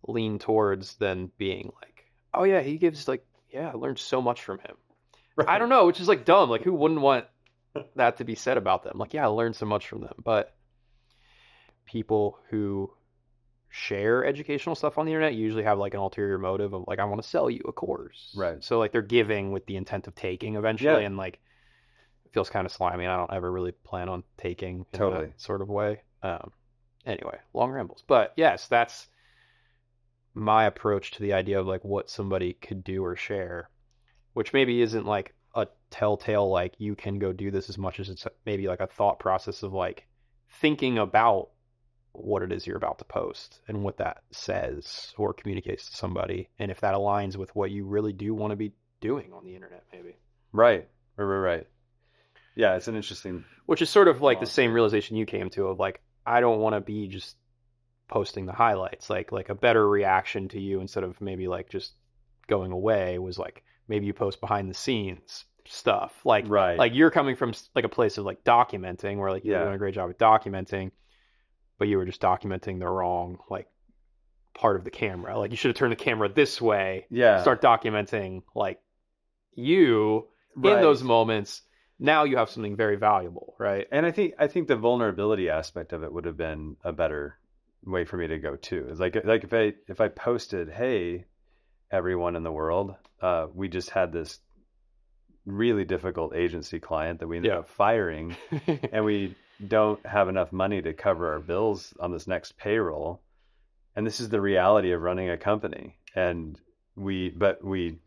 [0.08, 4.43] lean towards than being like, oh yeah, he gives like yeah, I learned so much
[4.43, 4.75] from him.
[5.48, 6.50] I don't know, which is like dumb.
[6.50, 7.26] Like who wouldn't want
[7.95, 8.98] that to be said about them?
[8.98, 10.13] Like, yeah, I learned so much from them.
[10.24, 10.56] But
[11.86, 12.91] people who
[13.69, 17.04] share educational stuff on the internet usually have like an ulterior motive of like I
[17.06, 18.34] want to sell you a course.
[18.36, 18.63] Right.
[18.63, 21.08] So like they're giving with the intent of taking eventually Yeah.
[21.08, 21.39] and like
[22.26, 25.26] it feels kind of slimy and I don't ever really plan on taking in Totally.
[25.28, 26.02] that sort of way.
[26.24, 26.52] Um
[27.06, 28.04] anyway, long rambles.
[28.08, 29.08] But yes, that's
[30.34, 33.69] my approach to the idea of like what somebody could do or share,
[34.36, 38.10] which maybe isn't like a telltale like you can go do this as much as
[38.10, 40.06] it's maybe like a thought process of like
[40.62, 41.50] thinking about
[42.12, 46.50] what it is you're about to post and what that says or communicates to somebody
[46.60, 48.71] and if that aligns with what you really do want to be
[49.02, 50.15] doing on the internet maybe
[50.56, 50.88] Right.
[51.17, 51.26] Right.
[51.26, 51.38] Right.
[51.56, 51.67] Right.
[52.56, 53.43] Yeah, it's an interesting.
[53.65, 56.60] which is sort of like the same realization you came to of like I don't
[56.60, 57.36] want to be just
[58.08, 61.93] posting the highlights like like a better reaction to you instead of maybe like just
[62.48, 66.78] going away was like maybe you post behind the scenes stuff like Right.
[66.78, 69.63] like you're coming from like a place of like documenting where like you're Yeah.
[69.63, 70.91] doing a great job at documenting
[71.80, 73.67] but you were just documenting the wrong like
[74.54, 77.41] part of the camera like you should have turned the camera this way yeah.
[77.41, 78.80] start documenting like
[79.56, 80.76] you Right.
[80.78, 81.63] in those moments
[82.00, 85.93] now you have something very valuable right And I think I think the vulnerability aspect
[85.93, 87.38] of it would have been a better
[87.84, 88.88] way for me to go too.
[88.89, 91.26] It's like like if I if I posted, hey,
[91.91, 94.39] everyone in the world, uh, we just had this
[95.45, 97.60] really difficult agency client that we ended Yeah.
[97.60, 98.36] up firing,
[98.91, 99.36] and we
[99.67, 103.21] don't have enough money to cover our bills on this next payroll.
[103.95, 106.60] and this is the reality of running a company and
[106.98, 107.98] we but we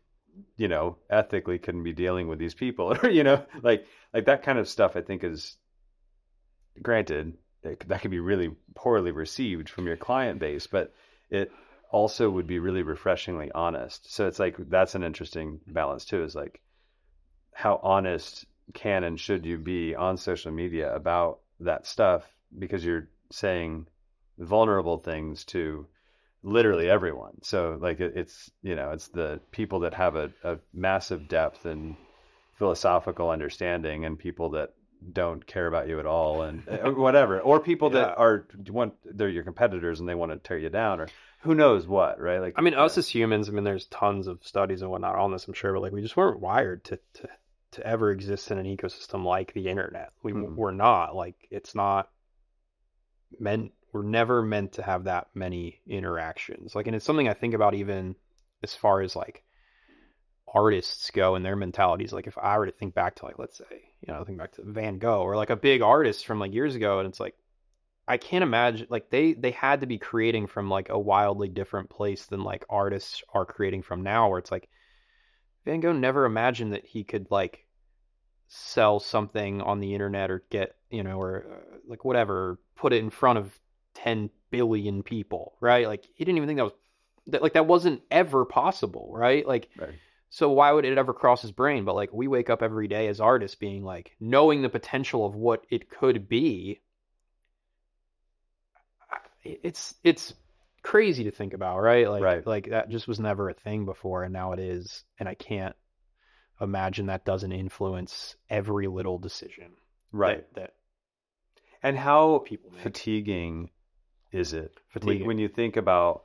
[0.57, 4.43] you know ethically couldn't be dealing with these people or you know like like that
[4.43, 5.57] kind of stuff i think is
[6.81, 10.93] granted that could be really poorly received from your client base but
[11.29, 11.51] it
[11.89, 16.35] also would be really refreshingly honest so it's like that's an interesting balance too is
[16.35, 16.61] like
[17.53, 22.23] how honest can and should you be on social media about that stuff
[22.57, 23.87] because you're saying
[24.37, 25.85] vulnerable things to
[26.43, 27.41] literally everyone.
[27.41, 31.65] So like it, it's you know it's the people that have a, a massive depth
[31.65, 31.95] and
[32.57, 34.73] philosophical understanding, and people that
[35.13, 36.63] don't care about you at all, and
[36.97, 37.99] whatever, or people yeah.
[38.01, 41.07] that are want they're your competitors and they want to tear you down, or
[41.41, 42.39] who knows what, right?
[42.39, 45.31] Like I mean, us as humans, I mean, there's tons of studies and whatnot on
[45.31, 47.29] this, I'm sure, but like we just weren't wired to to
[47.71, 50.11] to ever exist in an ecosystem like the internet.
[50.23, 50.55] We mm-hmm.
[50.55, 52.09] we're not like it's not
[53.39, 56.75] meant we're never meant to have that many interactions.
[56.75, 58.15] Like, and it's something I think about even
[58.61, 59.43] as far as like
[60.53, 62.13] artists go and their mentalities.
[62.13, 64.53] Like, if I were to think back to like, let's say, you know, think back
[64.53, 67.35] to Van Gogh or like a big artist from like years ago, and it's like,
[68.09, 71.89] I can't imagine like they they had to be creating from like a wildly different
[71.89, 74.67] place than like artists are creating from now, where it's like
[75.63, 77.65] Van Gogh never imagined that he could like
[78.47, 83.03] sell something on the internet or get you know or uh, like whatever put it
[83.03, 83.59] in front of
[83.93, 85.87] 10 billion people, right?
[85.87, 86.73] Like he didn't even think that was
[87.27, 89.47] that like that wasn't ever possible, right?
[89.47, 89.93] Like right.
[90.31, 91.85] so why would it ever cross his brain?
[91.85, 95.35] But like we wake up every day as artists being like knowing the potential of
[95.35, 96.81] what it could be.
[99.63, 100.33] It's it's
[100.81, 102.09] crazy to think about, right?
[102.09, 102.47] Like right.
[102.47, 105.75] like that just was never a thing before and now it is and I can't
[106.61, 109.71] imagine that doesn't influence every little decision.
[110.11, 110.45] Right.
[110.55, 110.73] That, that
[111.81, 113.69] and how people fatiguing
[114.31, 114.73] is it?
[114.89, 115.25] Fatiguing.
[115.25, 116.23] When, you think about,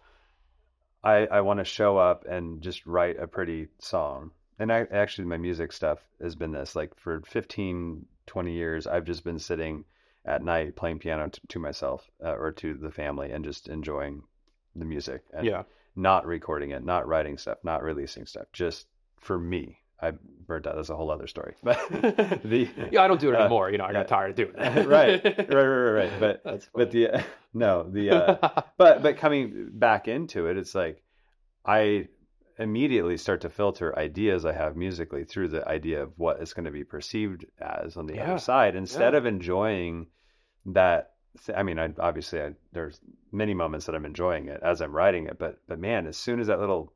[1.03, 4.33] I, I want to show up and just write a pretty song.
[4.59, 9.05] And I actually, my music stuff has been this like for 15, 20 years, I've
[9.05, 9.85] just been sitting
[10.25, 14.23] at night playing piano to, to myself uh, or to the family and just enjoying
[14.77, 15.63] the music and yeah.
[15.97, 18.87] not recording it, not writing stuff, not releasing stuff, just
[19.21, 19.79] for me.
[20.01, 20.13] I
[20.47, 20.77] burnt out.
[20.77, 21.55] That's a whole other story.
[21.63, 23.69] But the yeah, I don't do it uh, anymore.
[23.69, 24.87] Uh, you know, I got tired of doing it.
[24.87, 26.21] right, right, right, right, right.
[26.43, 31.03] But but the no the uh, but but coming back into it, it's like
[31.65, 32.09] I
[32.59, 36.67] immediately start to filter ideas I have musically through the idea of what is going
[36.67, 38.31] to be perceived as on the yeah.
[38.31, 39.19] other side, instead yeah.
[39.19, 40.07] of enjoying
[40.67, 41.11] that.
[41.45, 43.01] Th- I mean, I, obviously, I, there's
[43.33, 46.41] many moments that I'm enjoying it as I'm writing it, but but man, as soon
[46.41, 46.93] as that little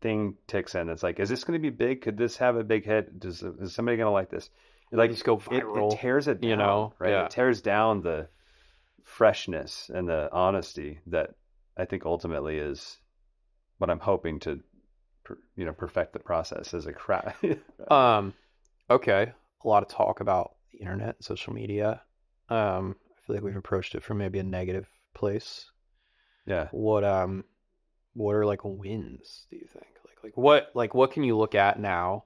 [0.00, 0.88] thing ticks in.
[0.88, 2.02] It's like, is this going to be big?
[2.02, 3.18] Could this have a big hit?
[3.20, 4.50] Does is somebody going to like this?
[4.92, 5.92] Like, just go viral.
[5.92, 7.10] It, it tears it, down, you know, right?
[7.10, 7.24] Yeah.
[7.24, 8.28] It tears down the
[9.04, 11.34] freshness and the honesty that
[11.76, 12.98] I think ultimately is
[13.80, 14.60] what I'm hoping to,
[15.56, 17.42] you know, perfect the process as a craft.
[17.90, 18.34] um,
[18.90, 19.32] okay,
[19.64, 22.02] a lot of talk about the internet, and social media.
[22.50, 25.70] Um, I feel like we've approached it from maybe a negative place.
[26.46, 26.68] Yeah.
[26.72, 27.44] What um
[28.14, 31.54] what are like wins do you think like like what like what can you look
[31.54, 32.24] at now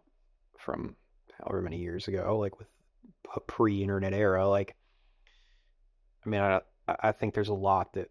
[0.59, 0.97] from
[1.39, 2.69] however many years ago like with
[3.37, 4.75] a pre-internet era like
[6.25, 8.11] i mean i i think there's a lot that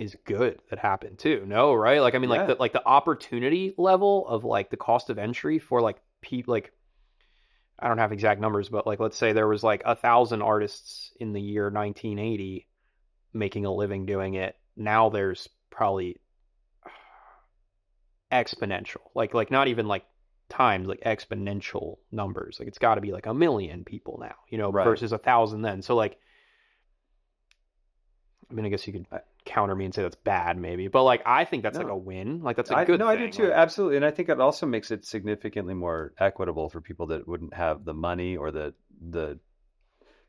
[0.00, 2.38] is good that happened too no right like i mean yeah.
[2.38, 6.52] like the like the opportunity level of like the cost of entry for like people
[6.52, 6.72] like
[7.78, 11.12] i don't have exact numbers but like let's say there was like a thousand artists
[11.20, 12.66] in the year 1980
[13.32, 16.18] making a living doing it now there's probably
[18.32, 19.02] exponential.
[19.14, 20.04] Like like not even like
[20.48, 22.56] times like exponential numbers.
[22.58, 24.84] Like it's got to be like a million people now, you know, right.
[24.84, 25.82] versus a thousand then.
[25.82, 26.18] So like,
[28.50, 29.06] I mean, I guess you could
[29.50, 31.84] counter me and say that's bad, maybe, but like I think that's no.
[31.84, 32.42] like a win.
[32.42, 33.00] Like that's a good.
[33.00, 33.18] No, thing.
[33.18, 36.68] I do too, like, absolutely, and I think it also makes it significantly more equitable
[36.68, 38.74] for people that wouldn't have the money or the
[39.10, 39.38] the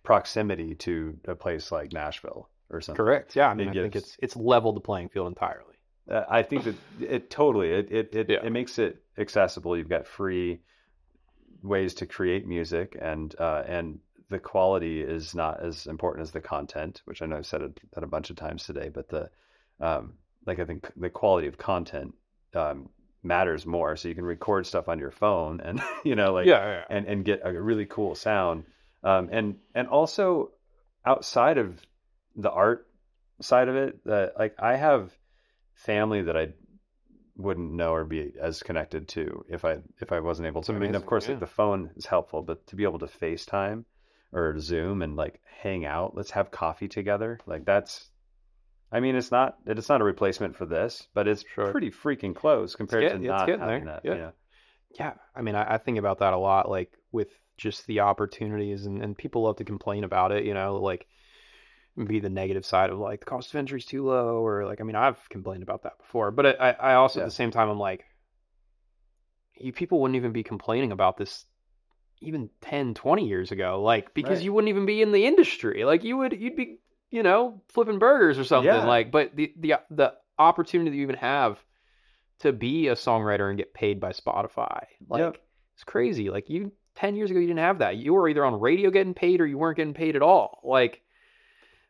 [0.03, 2.97] proximity to a place like Nashville or something.
[2.97, 3.35] Correct.
[3.35, 5.75] Yeah, I mean, it I think it's it's leveled the playing field entirely.
[6.09, 8.39] Uh, I think that it totally it it it, yeah.
[8.43, 9.77] it, makes it accessible.
[9.77, 10.61] You've got free
[11.61, 13.99] ways to create music, and uh, and
[14.31, 17.79] the quality is not as important as the content, which I know I've said it,
[17.93, 18.89] that a bunch of times today.
[18.89, 19.29] But the
[19.79, 20.13] um,
[20.47, 22.15] like I think the quality of content
[22.55, 22.89] um,
[23.21, 23.97] matters more.
[23.97, 26.83] So you can record stuff on your phone, and you know like yeah, yeah.
[26.89, 28.63] and and get a really cool sound,
[29.03, 30.51] um, and and also
[31.05, 31.79] outside of
[32.37, 32.87] the art
[33.41, 35.11] side of it, that uh, like I have
[35.73, 36.53] family that I
[37.35, 40.73] wouldn't know or be as connected to if I if I wasn't able to.
[40.73, 41.31] I mean, of course, yeah.
[41.31, 43.83] like the phone is helpful, but to be able to FaceTime
[44.33, 48.09] or Zoom and like hang out, let's have coffee together, like that's
[48.93, 51.71] I mean, it's not it's not a replacement for this, but it's Sure.
[51.71, 54.01] pretty freaking close compared getting- to not getting having there, that.
[54.05, 54.11] yeah.
[54.13, 54.31] you know?
[54.99, 58.85] Yeah, I mean, I, I think about that a lot, like with just the opportunities,
[58.85, 61.07] and, and people love to complain about it, you know, like
[62.07, 64.81] be the negative side of like the cost of entry is too low, or like,
[64.81, 67.23] I mean, I've complained about that before, but I, I also Yeah.
[67.25, 68.03] at the same time, I'm like,
[69.57, 71.45] you people wouldn't even be complaining about this
[72.21, 74.45] even 10, 20 years ago, like because Right.
[74.45, 77.99] you wouldn't even be in the industry, like you would, you'd be, you know, flipping
[77.99, 78.85] burgers or something, Yeah.
[78.85, 81.63] like, but the the the opportunity that you even have
[82.39, 84.85] to be a songwriter and get paid by Spotify.
[85.07, 85.37] Like Yep.
[85.75, 86.29] it's crazy.
[86.29, 87.97] Like you 10 years ago you didn't have that.
[87.97, 90.59] You were either on radio getting paid or you weren't getting paid at all.
[90.63, 91.01] Like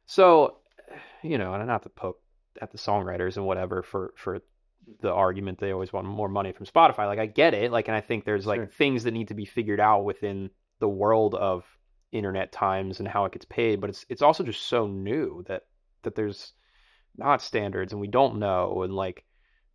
[0.06, 0.58] so
[1.24, 2.20] you know, and I not to poke
[2.62, 4.42] at the songwriters and whatever for for
[5.02, 7.06] the argument they always want more money from Spotify.
[7.06, 7.72] Like I get it.
[7.72, 8.68] Like and I think there's like Sure.
[8.68, 11.66] things that need to be figured out within the world of
[12.12, 15.64] internet times and how it gets paid, but it's it's also just so new that
[16.04, 16.54] that there's
[17.18, 19.24] not standards and we don't know and like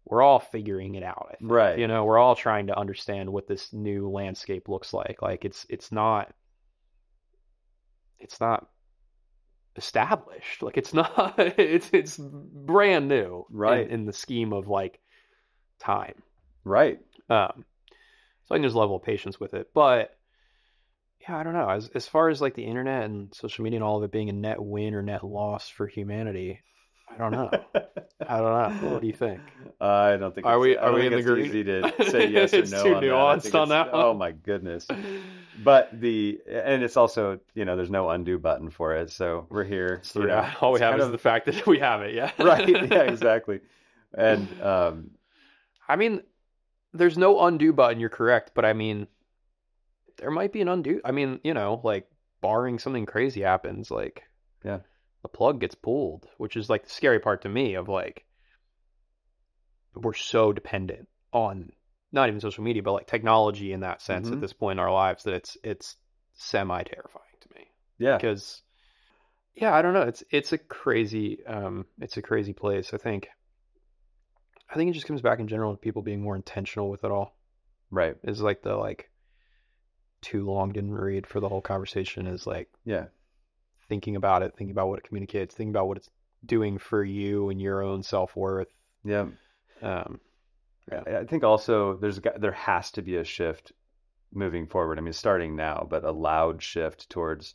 [0.05, 1.29] we're all figuring it out.
[1.33, 1.51] I think.
[1.51, 1.79] Right.
[1.79, 5.21] You know, we're all trying to understand what this new landscape looks like.
[5.23, 6.33] Like it's it's not
[8.19, 8.69] it's not
[9.79, 10.63] established.
[10.63, 13.89] Like it's not it's it's brand new in- Right.
[13.91, 14.99] in, the scheme of like
[15.79, 16.23] time.
[16.65, 16.99] Right.
[17.29, 17.65] Um
[18.45, 19.71] so I think there's a level of patience with it.
[19.75, 20.17] But
[21.21, 21.69] yeah, I don't know.
[21.69, 24.29] As as far as like the internet and social media and all of it being
[24.29, 26.61] a net win or net loss for humanity,
[27.09, 27.51] I don't know.
[28.29, 28.91] I don't know.
[28.93, 29.41] What do you think?
[29.81, 30.47] I don't think.
[30.47, 31.47] Are we- are we in the it's green?
[31.47, 34.05] easy to say yes or It's no too on nuanced think on that one.
[34.05, 34.87] Oh my goodness.
[35.63, 39.65] But the and it's also you know there's no undo button for it, so we're
[39.65, 40.01] here.
[40.03, 42.15] So you know, yeah, all we have is of- the fact that we have it.
[42.15, 42.33] Yeah.
[42.39, 42.69] right.
[42.69, 43.61] Yeah, exactly.
[44.15, 45.11] And um,
[45.89, 46.23] I mean,
[46.93, 48.01] there's no undo button.
[48.01, 49.07] You're correct, but I mean,
[50.19, 51.01] there might be an undo.
[51.05, 52.09] I mean, you know, like
[52.41, 54.25] barring something crazy happens, like
[54.65, 54.79] Yeah.
[55.27, 58.25] The plug gets pulled, which is like the scary part to me of like
[59.97, 61.73] we're so dependent on
[62.13, 64.35] not even social media, but like technology in that sense Mhm.
[64.35, 65.97] at this point in our lives that it's it's
[66.35, 67.67] semi terrifying to me.
[67.99, 68.63] yeah, because
[69.55, 73.29] yeah i don't know it's it's a crazy um it's a crazy place i think
[74.71, 77.11] i think it just comes back in general to people being more intentional with it
[77.11, 77.35] all
[77.91, 78.17] right.
[78.23, 79.11] is like the like
[80.21, 83.07] too long didn't read for the whole conversation is like Yeah,
[83.89, 86.11] thinking about it thinking about what it communicates thinking about what it's
[86.45, 88.69] doing for you and your own self-worth
[89.05, 89.27] yeah.
[89.83, 90.21] um
[90.93, 93.73] I I think also there's there has to be a shift
[94.33, 94.99] moving forward.
[94.99, 97.55] I mean, starting now, but a loud shift towards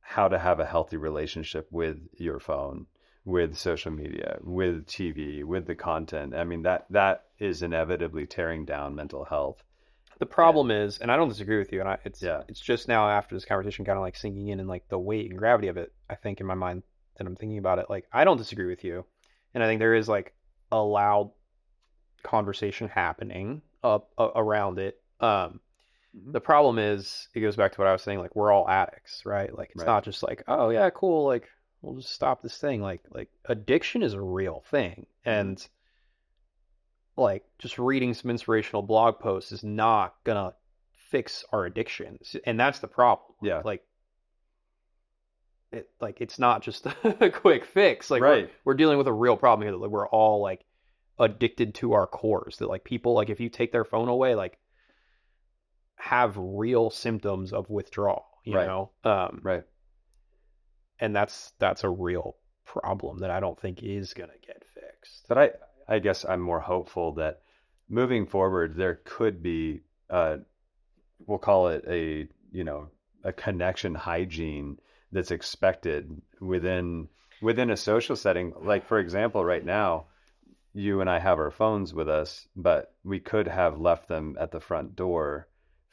[0.00, 2.86] how to have a healthy relationship with your phone,
[3.24, 6.34] with social media, with TV, with the content.
[6.34, 9.64] I mean, that that is inevitably tearing down mental health.
[10.18, 12.42] The problem is and i don't disagree with you and I, it's Yeah.
[12.48, 15.30] it's just now after this conversation kind of like sinking in and like the weight
[15.30, 16.82] and gravity of it i think in my mind
[17.16, 19.04] that i'm thinking about it like i don't disagree with you
[19.54, 20.34] and i think there is like
[20.72, 21.30] a loud
[22.22, 25.60] conversation happening up uh, around it um
[26.16, 26.32] Mhm.
[26.32, 29.26] the problem is it goes back to what i was saying like we're all addicts
[29.26, 29.86] right like it's Right.
[29.86, 31.48] not just like oh yeah cool like
[31.82, 35.30] we'll just stop this thing like like addiction is a real thing Mm-hmm.
[35.40, 35.68] and
[37.16, 40.52] like just reading some inspirational blog posts is not gonna
[41.10, 43.62] fix our addictions and that's the problem Yeah.
[43.64, 43.82] like
[45.72, 48.50] it like it's not just a quick fix like we're- Right.
[48.64, 50.64] we're, dealing with a real problem here that like, we're all like
[51.18, 54.58] addicted to our cores that like people like if you take their phone away like
[55.96, 58.66] have real symptoms of withdrawal you Right.
[58.66, 59.62] know um Right.
[60.98, 65.38] and that's that's a real problem that i don't think is gonna get fixed But
[65.38, 65.50] I,
[65.88, 67.40] I guess I'm more hopeful that
[67.88, 70.38] moving forward, there could be, uh,
[71.26, 72.88] we'll call it a, you know,
[73.22, 74.78] a connection hygiene
[75.12, 77.08] that's expected within
[77.40, 78.52] within a social setting.
[78.60, 80.06] Like for example, right now,
[80.72, 84.50] you and I have our phones with us, but we could have left them at
[84.50, 85.48] the front door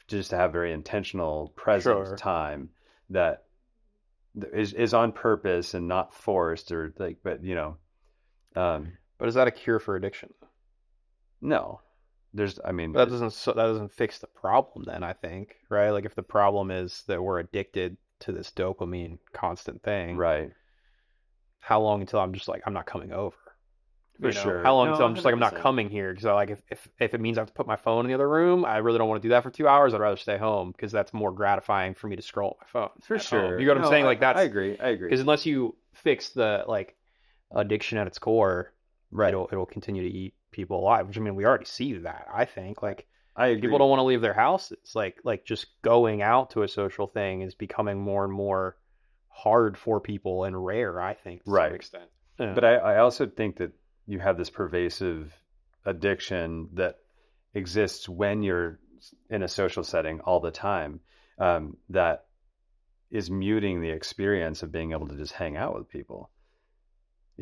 [0.08, 2.16] just to have very intentional present Sure.
[2.16, 2.70] time
[3.10, 3.44] that
[4.52, 7.76] is is on purpose and not forced or like, but you know.
[8.54, 8.92] Um,
[9.22, 10.30] but is that a cure for addiction
[11.40, 11.80] no,
[12.34, 12.58] there's.
[12.64, 16.04] I mean, that doesn't so that doesn't fix the problem then i think right like
[16.04, 20.50] if the problem is that we're addicted to this dopamine constant thing right.
[21.60, 23.36] how long until i'm just like i'm not coming over
[24.20, 24.62] For You know, sure.
[24.64, 26.62] how long No, until i'm just like i'm not coming here because i like if,
[26.70, 28.76] if if it means i have to put my phone in the other room i
[28.78, 31.12] really don't want to do that for two hours i'd rather stay home because that's
[31.12, 33.50] more gratifying for me to scroll my phone For sure.
[33.52, 33.60] home.
[33.60, 34.78] you know what i'm saying I- like that's I agree.
[34.78, 35.08] I agree.
[35.08, 36.96] because unless you fix the like
[37.54, 38.72] addiction at its core
[39.12, 39.28] Right.
[39.28, 42.44] it'll it'll continue to eat people alive which i mean we already see that i
[42.44, 43.06] think like
[43.36, 43.62] I agree.
[43.62, 47.06] people don't want to leave their houses like like just going out to a social
[47.06, 48.76] thing is becoming more and more
[49.28, 51.68] hard for people and rare i think to Right.
[51.68, 52.52] some extent Yeah.
[52.54, 53.72] But I, I also think that
[54.06, 55.32] you have this pervasive
[55.86, 56.96] addiction that
[57.54, 58.78] exists when you're
[59.30, 61.00] in a social setting all the time
[61.38, 62.26] um, that
[63.10, 66.30] is muting the experience of being able to just hang out with people.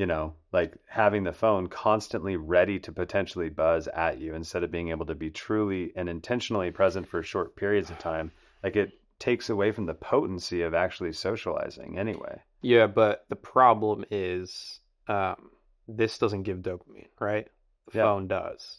[0.01, 4.71] You know, like having the phone constantly ready to potentially buzz at you instead of
[4.71, 8.33] being able to be truly and intentionally present for short periods of time.
[8.65, 12.41] Like it takes away from the potency of actually socializing anyway.
[12.63, 15.51] Yeah, but the problem is um,
[15.87, 17.47] this doesn't give dopamine, right?
[17.93, 18.05] The Yeah.
[18.05, 18.79] phone does.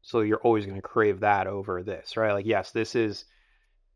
[0.00, 2.32] So you're always going to crave that over this, right?
[2.32, 3.26] Like, yes, this is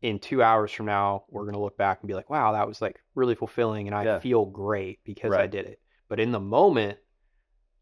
[0.03, 2.67] in two hours from now, we're going to look back and be like, wow, that
[2.67, 4.19] was like really fulfilling and I Yeah.
[4.19, 5.79] feel great because I did it.
[6.09, 6.97] But in the moment,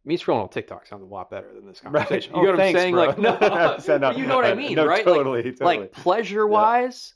[0.04, 2.32] me scrolling on TikTok sounds a lot better than this conversation.
[2.36, 2.94] Oh, You know what thanks, I'm saying?
[2.96, 3.06] bro.
[3.06, 3.18] Like,
[3.88, 5.06] no, no, you know what I mean, no, right?
[5.06, 5.78] Like- Totally, totally.
[5.80, 7.14] like pleasure wise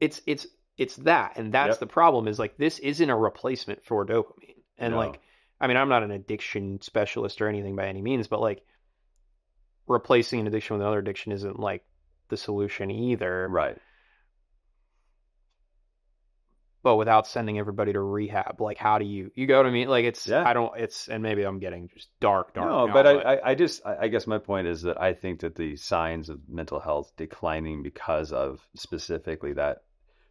[0.00, 1.78] it's it's it's that and that's Yep.
[1.80, 4.96] the problem is like this isn't a replacement for dopamine and No.
[4.98, 5.20] like
[5.60, 8.64] i mean i'm not an addiction specialist or anything by any means but like
[9.86, 11.84] replacing an addiction with another addiction isn't like
[12.30, 13.78] the solution either right.
[16.82, 19.88] But without sending everybody to rehab like how do you you go what i mean
[19.88, 20.44] like it's Yeah.
[20.46, 23.50] i don't it's and maybe i'm getting just dark dark No, now, but I, I,
[23.50, 26.40] I just, I I guess my point is that I think that the signs of
[26.48, 29.78] mental health declining because of specifically that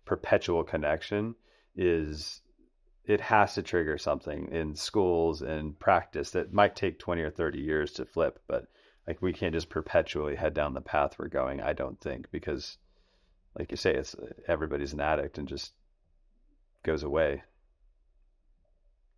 [0.06, 1.36] perpetual connection
[1.76, 2.41] is,
[3.06, 7.60] it has to trigger something in schools and practice that might take 20 or 30
[7.60, 8.66] years to flip, but
[9.08, 12.78] like we can't just perpetually head down the path we're going, I don't think, because
[13.58, 14.16] like you say, it's
[14.47, 15.72] everybody's an addict and just
[16.84, 17.43] goes away.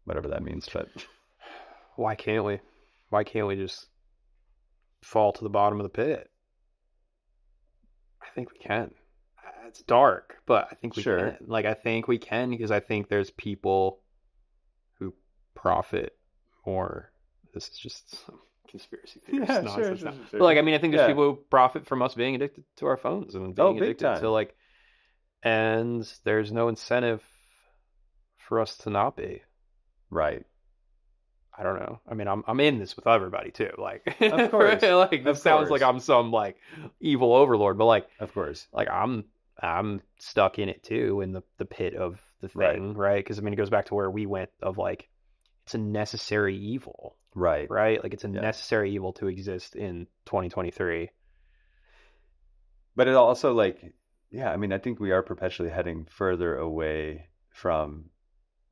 [0.05, 0.89] Whatever that means, but
[1.95, 2.59] why can't we
[3.09, 3.87] why can't we just
[5.03, 6.29] fall to the bottom of the pit
[8.21, 8.89] i think we can
[9.67, 11.19] it's dark but i think we Sure.
[11.19, 13.99] can like i think we can because i think there's people
[14.97, 15.13] who
[15.55, 16.17] profit
[16.65, 17.11] more
[17.53, 18.39] this is just some
[18.69, 20.39] conspiracy theories Yeah, sure, nonsense sure, sure, sure.
[20.39, 21.07] But like i mean i think there's Yeah.
[21.07, 23.81] people who profit from us being addicted to our phones and oh, being Oh, big
[24.01, 24.55] addicted to like
[25.43, 27.21] and there's no incentive
[28.47, 29.41] for us to not be
[30.09, 30.45] right.
[31.57, 31.99] I don't know.
[32.09, 33.69] I mean, I'm I'm in this with everybody too.
[33.77, 34.81] Like, Of course.
[34.81, 35.81] like this sounds like.
[35.83, 36.57] I'm some like
[36.99, 38.67] evil overlord, but like Of course.
[38.73, 39.25] like I'm
[39.61, 43.17] I'm stuck in it too in the the pit of the thing, right?
[43.23, 45.09] Because I mean, it goes back to where we went of like
[45.65, 47.69] it's a necessary evil, Right.
[47.69, 48.01] right?
[48.03, 48.41] Like it's a Yeah.
[48.41, 51.09] necessary evil to exist in 2023.
[52.95, 53.93] But it also like
[54.31, 58.05] yeah, I mean I think we are perpetually heading further away from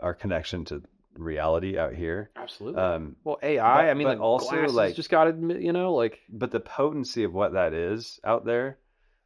[0.02, 0.82] our connection to
[1.16, 2.32] reality out here.
[2.36, 2.82] Absolutely.
[2.82, 3.84] Um well, AI.
[3.84, 7.24] but- I mean, like also, like- just got to you know, like but the potency
[7.24, 8.78] of what that is out there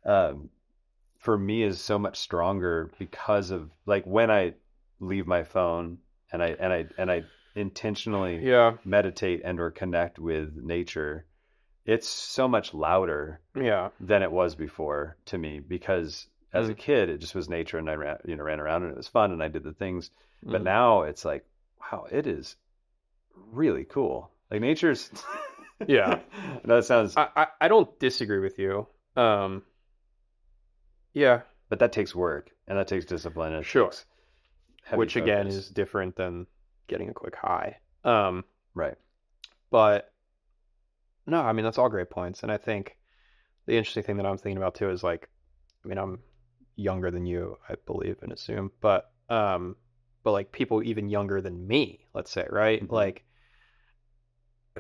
[0.05, 0.49] um
[1.19, 4.53] for me is so much stronger because of like when I
[4.99, 5.97] leave my phone
[6.31, 7.23] and I and I and I
[7.55, 11.25] intentionally yeah, meditate and or connect with nature,
[11.85, 17.09] it's so much louder yeah, than it was before to me because as a kid
[17.09, 19.31] it just was nature and I ran you know ran around and it was fun
[19.31, 20.09] and I did the things
[20.43, 20.65] but Mhm.
[20.65, 21.45] now it's like
[21.79, 22.55] wow it is
[23.35, 25.11] really cool like nature's
[25.87, 26.19] Yeah.
[26.63, 28.87] That sounds I, I I don't disagree with you.
[29.17, 29.63] Um,
[31.13, 33.91] yeah, but that takes work and that takes discipline and Sure.
[34.93, 36.47] which again is different than
[36.87, 37.77] getting a quick high.
[38.03, 38.43] Um,
[38.73, 38.95] right
[39.71, 40.11] but
[41.27, 42.97] no, I mean that's all great points, and I think
[43.65, 45.27] the interesting thing that I'm thinking about too is like,
[45.83, 46.19] I mean I'm
[46.75, 49.75] younger than you, I believe and assume, but um,
[50.23, 52.81] but like people even younger than me, let's say, right?
[52.83, 52.91] Mhm.
[52.91, 53.25] Like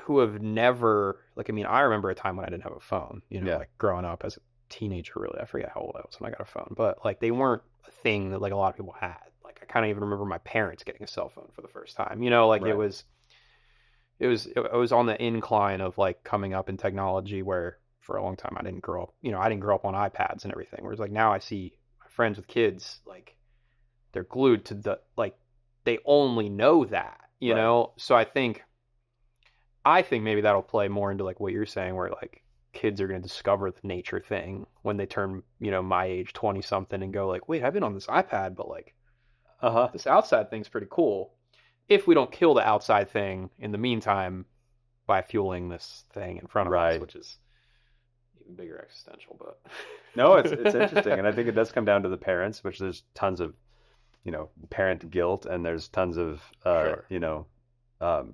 [0.01, 2.79] who have never like I mean I remember a time when I didn't have a
[2.79, 3.57] phone, you know, Yeah.
[3.57, 5.39] like growing up as a teenager really.
[5.39, 7.63] I forget how old I was when I got a phone, but like they weren't
[7.87, 9.17] a thing that like a lot of people had.
[9.43, 11.95] Like I kind of even remember my parents getting a cell phone for the first
[11.95, 12.21] time.
[12.21, 12.71] You know, like Right.
[12.71, 13.05] it was
[14.19, 18.17] it was it was on the incline of like coming up in technology where for
[18.17, 20.43] a long time I didn't grow up, you know, I didn't grow up on iPads
[20.43, 20.83] and everything.
[20.83, 21.73] Whereas like now I see
[22.15, 23.35] friends with kids like
[24.13, 25.37] they're glued to the like
[25.85, 27.61] they only know that, you Right.
[27.61, 27.93] know?
[27.97, 28.63] So I think
[29.85, 32.43] I think maybe that'll play more into like what you're saying where like
[32.73, 36.33] kids are going to discover the nature thing when they turn, you know, my age
[36.33, 38.95] 20 something and go like, "Wait, I've been on this iPad, but like
[39.61, 41.33] uh-huh this outside thing's pretty cool."
[41.89, 44.45] If we don't kill the outside thing in the meantime
[45.07, 46.99] by fueling this thing in front of us, Right.
[46.99, 47.39] which is
[48.55, 49.59] bigger existential, but
[50.15, 52.79] no it's it's interesting and I think it does come down to the parents which
[52.79, 53.53] there's tons of
[54.23, 57.05] you know parent guilt and there's tons of uh Sure.
[57.09, 57.45] you know
[58.01, 58.33] um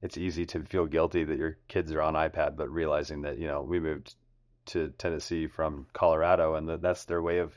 [0.00, 3.46] it's easy to feel guilty that your kids are on iPad, but realizing that you
[3.46, 4.14] know we moved
[4.66, 7.56] to Tennessee from Colorado, and that that's their way of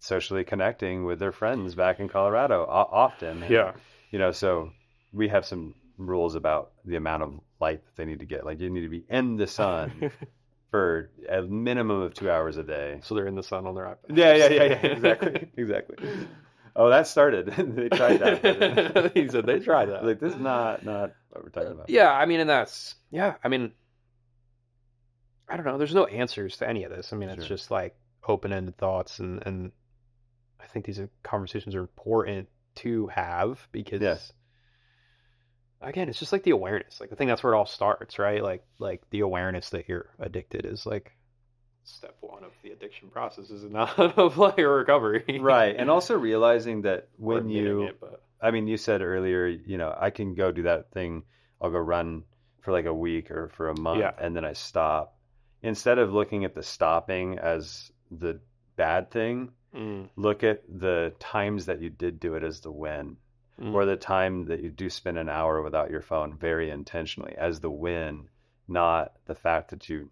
[0.00, 3.44] socially connecting with their friends back in Colorado often.
[3.48, 3.72] Yeah.
[4.10, 4.70] you know, so
[5.12, 8.44] we have some rules about the amount of light that they need to get.
[8.44, 10.10] Like you need to be in the sun
[10.70, 13.00] for a minimum of two hours a day.
[13.02, 14.16] so they're in the sun on their iPad.
[14.16, 14.86] Yeah, yeah, yeah, yeah.
[14.92, 15.96] Exactly, exactly.
[16.74, 17.46] Oh, that started.
[17.76, 19.12] they tried that.
[19.14, 20.04] he said they tried that.
[20.04, 21.90] like this is not not what we're talking uh, about.
[21.90, 23.34] Yeah, I mean, and that's yeah.
[23.42, 23.72] I mean,
[25.48, 25.78] I don't know.
[25.78, 27.12] There's no answers to any of this.
[27.12, 27.56] I mean, it's Sure.
[27.56, 27.96] just like
[28.28, 29.72] open-ended thoughts, and and
[30.60, 34.32] I think these conversations are important to have because Yes.
[35.80, 37.00] Again, it's just like the awareness.
[37.00, 38.42] Like I think that's where it all starts, right?
[38.42, 41.12] Like like the awareness that you're addicted is like
[41.84, 46.16] step one of the addiction process, is not of like a recovery, Right, and also
[46.18, 50.34] realizing that when you it, but I mean, you said earlier, you know, I can
[50.34, 51.22] go do that thing.
[51.60, 52.24] I'll go run
[52.60, 54.12] for like a week or for a month, Yeah.
[54.18, 55.16] and then I stop.
[55.62, 58.40] Instead of looking at the stopping as the
[58.76, 63.18] bad thing, Mm, look at the times that you did do it as the win,
[63.60, 63.72] mm.
[63.74, 67.60] or the time that you do spend an hour without your phone very intentionally as
[67.60, 68.28] the win,
[68.68, 70.10] not the fact that you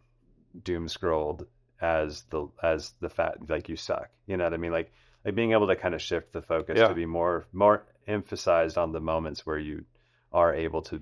[0.63, 1.47] doom scrolled
[1.81, 4.11] as the as the fact like you suck.
[4.27, 4.73] You know what I mean?
[4.73, 4.93] Like
[5.25, 6.89] like being able to kind of shift the focus Yeah.
[6.89, 9.85] to be more more emphasized on the moments where you
[10.33, 11.01] are able to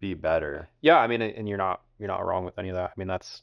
[0.00, 0.68] be better.
[0.80, 2.90] Yeah, I mean, and you're not you're not wrong with any of that.
[2.90, 3.42] I mean, that's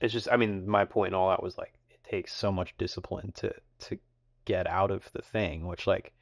[0.00, 2.76] it's just I mean, my point in all that was like it takes so much
[2.78, 3.98] discipline to to
[4.44, 6.12] get out of the thing, which like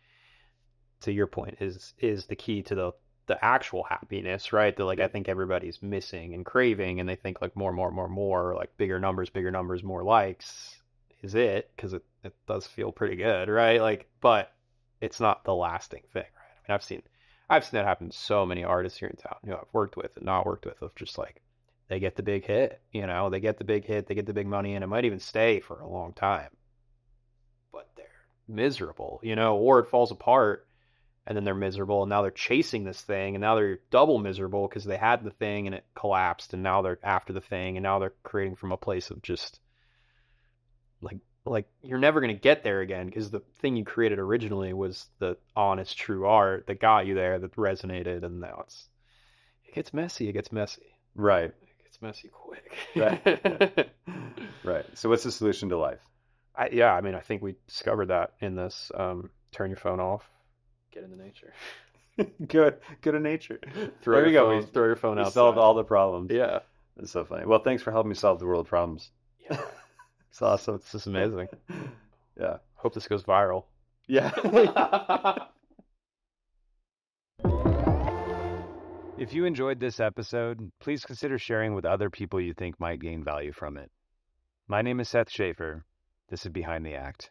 [1.01, 2.93] to your point is is the key to the
[3.27, 4.77] the actual happiness, right?
[4.77, 8.09] That like I think everybody's missing and craving, and they think like more, more, more,
[8.09, 10.83] more, like bigger numbers, bigger numbers, more likes
[11.23, 13.81] is it because it it does feel pretty good, right?
[13.81, 14.53] Like, but
[15.01, 16.69] it's not the lasting thing, right?
[16.69, 17.03] I mean, I've seen
[17.49, 20.17] I've seen that happen to so many artists here in town who I've worked with
[20.17, 21.43] and not worked with of just like
[21.89, 24.33] they get the big hit, you know, they get the big hit, they get the
[24.33, 26.49] big money, and it might even stay for a long time.
[28.53, 30.67] Miserable, you know, or it falls apart
[31.27, 34.69] and then they're miserable and now they're chasing this thing and now they're double miserable
[34.69, 37.85] because they had the thing and it collapsed and now they're after the thing and
[37.85, 39.61] now they're creating from a place of just
[41.01, 44.73] like like you're never going to get there again because the thing you created originally
[44.73, 48.89] was the honest true art that got you there that resonated and now it's
[49.65, 50.83] it gets messy it gets messy
[51.15, 51.51] Right.
[51.51, 53.91] it gets messy quick Right.
[54.65, 54.87] Right.
[54.95, 55.99] So what's the solution to life?
[56.57, 60.01] I, yeah i mean i think we discovered that in this um turn your phone
[60.01, 60.29] off
[60.93, 61.53] get into nature
[62.47, 62.77] good.
[63.01, 63.59] Good in nature.
[64.03, 64.61] throw there your go.
[64.61, 66.31] phone, throw your phone out Solve all the problems.
[66.31, 66.59] yeah
[66.99, 67.47] it's so funny.
[67.47, 69.11] Well, thanks for helping me solve the world problems.
[69.51, 69.59] yeah
[70.31, 70.75] It's awesome.
[70.77, 71.49] it's just amazing
[72.41, 72.59] Yeah.
[72.75, 73.65] hope this goes viral
[74.07, 74.31] Yeah.
[79.19, 83.23] if you enjoyed this episode, please consider sharing with other people you think might gain
[83.23, 83.91] value from it.
[84.69, 85.85] My name is Seth Schaefer.
[86.29, 87.31] This is Behind the Act.